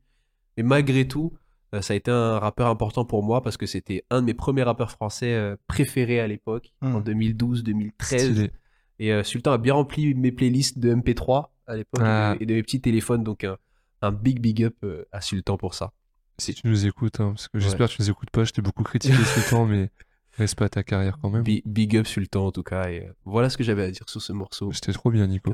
Mais 0.57 0.63
malgré 0.63 1.07
tout, 1.07 1.33
euh, 1.73 1.81
ça 1.81 1.93
a 1.93 1.97
été 1.97 2.11
un 2.11 2.39
rappeur 2.39 2.67
important 2.67 3.03
pour 3.05 3.23
moi 3.23 3.41
parce 3.41 3.57
que 3.57 3.65
c'était 3.65 4.05
un 4.09 4.21
de 4.21 4.27
mes 4.27 4.33
premiers 4.33 4.63
rappeurs 4.63 4.91
français 4.91 5.33
euh, 5.33 5.55
préférés 5.67 6.19
à 6.19 6.27
l'époque, 6.27 6.71
Hmm. 6.81 6.95
en 6.95 7.01
2012-2013. 7.01 7.91
Stylé. 8.19 8.51
Et 8.99 9.11
euh, 9.11 9.23
Sultan 9.23 9.51
a 9.53 9.57
bien 9.57 9.73
rempli 9.73 10.13
mes 10.13 10.31
playlists 10.31 10.79
de 10.79 10.93
MP3 10.93 11.47
à 11.67 11.75
l'époque 11.75 12.01
Ah. 12.03 12.35
et, 12.39 12.45
de, 12.45 12.53
mes 12.53 12.61
petits 12.63 12.79
téléphones, 12.81 13.23
donc 13.23 13.43
un, 13.43 13.57
un 14.01 14.11
big 14.11 14.39
big 14.39 14.63
up 14.63 14.75
euh, 14.83 15.05
à 15.11 15.19
Sultan 15.21 15.57
pour 15.57 15.73
ça. 15.73 15.91
Si 16.37 16.53
tu 16.53 16.67
nous 16.67 16.85
écoutes, 16.85 17.19
hein, 17.19 17.29
parce 17.31 17.47
que 17.47 17.59
j'espère 17.59 17.87
que 17.89 17.93
tu 17.93 18.01
nous 18.01 18.09
écoutes 18.09 18.29
pas, 18.31 18.43
je 18.43 18.51
t'ai 18.53 18.61
beaucoup 18.61 18.83
critiqué 18.83 19.13
temps, 19.49 19.65
mais 19.65 19.89
respect 20.37 20.65
à 20.65 20.69
ta 20.69 20.83
carrière 20.83 21.17
quand 21.21 21.29
même. 21.29 21.43
Bi- 21.43 21.61
Big, 21.65 21.95
up 21.97 22.07
Sultan 22.07 22.47
en 22.47 22.51
tout 22.51 22.63
cas. 22.63 22.89
Et 22.89 23.01
euh, 23.07 23.11
voilà 23.25 23.49
ce 23.49 23.57
que 23.57 23.63
j'avais 23.63 23.83
à 23.83 23.91
dire 23.91 24.03
sur 24.07 24.21
ce 24.21 24.33
morceau. 24.33 24.71
C'était 24.71 24.93
trop 24.93 25.11
bien, 25.11 25.27
Nico. 25.27 25.53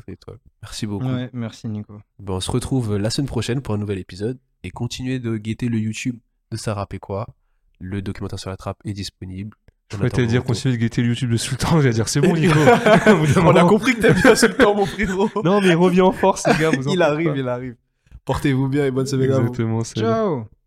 Merci 0.62 0.88
beaucoup. 0.88 1.06
Ouais, 1.08 1.30
merci 1.34 1.68
Nico. 1.68 2.00
Ben, 2.20 2.34
on 2.34 2.40
se 2.40 2.52
retrouve 2.52 2.98
la 2.98 3.10
semaine 3.10 3.28
prochaine 3.28 3.62
pour 3.62 3.74
un 3.74 3.78
nouvel 3.78 3.98
épisode 4.00 4.38
et 4.64 4.70
continuez 4.72 5.20
de 5.20 5.38
guetter 5.38 5.70
le 5.70 5.78
YouTube 5.80 6.18
de 6.52 6.58
et 6.94 7.00
quoi. 7.00 7.28
Le 7.80 8.02
documentaire 8.02 8.40
sur 8.40 8.50
la 8.50 8.58
trappe 8.58 8.78
est 8.86 8.94
disponible. 8.94 9.56
Je 9.92 9.98
t'allais 9.98 10.08
attendant, 10.08 10.28
dire 10.28 10.42
on- 10.44 10.48
continuer 10.48 10.76
de 10.76 10.80
guetter 10.82 11.02
le 11.02 11.08
YouTube 11.10 11.32
de 11.32 11.38
Sultan, 11.38 11.82
j'allais 11.82 11.94
dire 11.96 12.08
c'est 12.10 12.22
bon, 12.22 12.34
Nico. 12.36 12.54
On 13.42 13.56
a 13.56 13.64
compris 13.68 13.96
que 13.96 14.02
t'aimes 14.02 14.22
bien 14.22 14.36
Sultan, 14.36 14.76
mon 14.76 14.86
frérot. 14.86 15.30
Non, 15.44 15.62
mais 15.62 15.70
il 15.70 15.76
revient 15.76 16.02
en 16.02 16.12
force, 16.12 16.46
les 16.48 16.58
gars. 16.60 16.70
vous 16.70 16.88
en 16.88 16.92
il 16.92 17.02
arrive, 17.02 17.32
pas. 17.32 17.38
il 17.38 17.48
arrive. 17.48 17.76
Portez-vous 18.26 18.68
bien 18.68 18.86
et 18.86 18.92
bonne 18.92 19.08
semaine 19.08 19.32
à 19.32 19.40
vous. 19.40 19.48
Exactement. 19.48 19.84
Ciao 19.84 20.59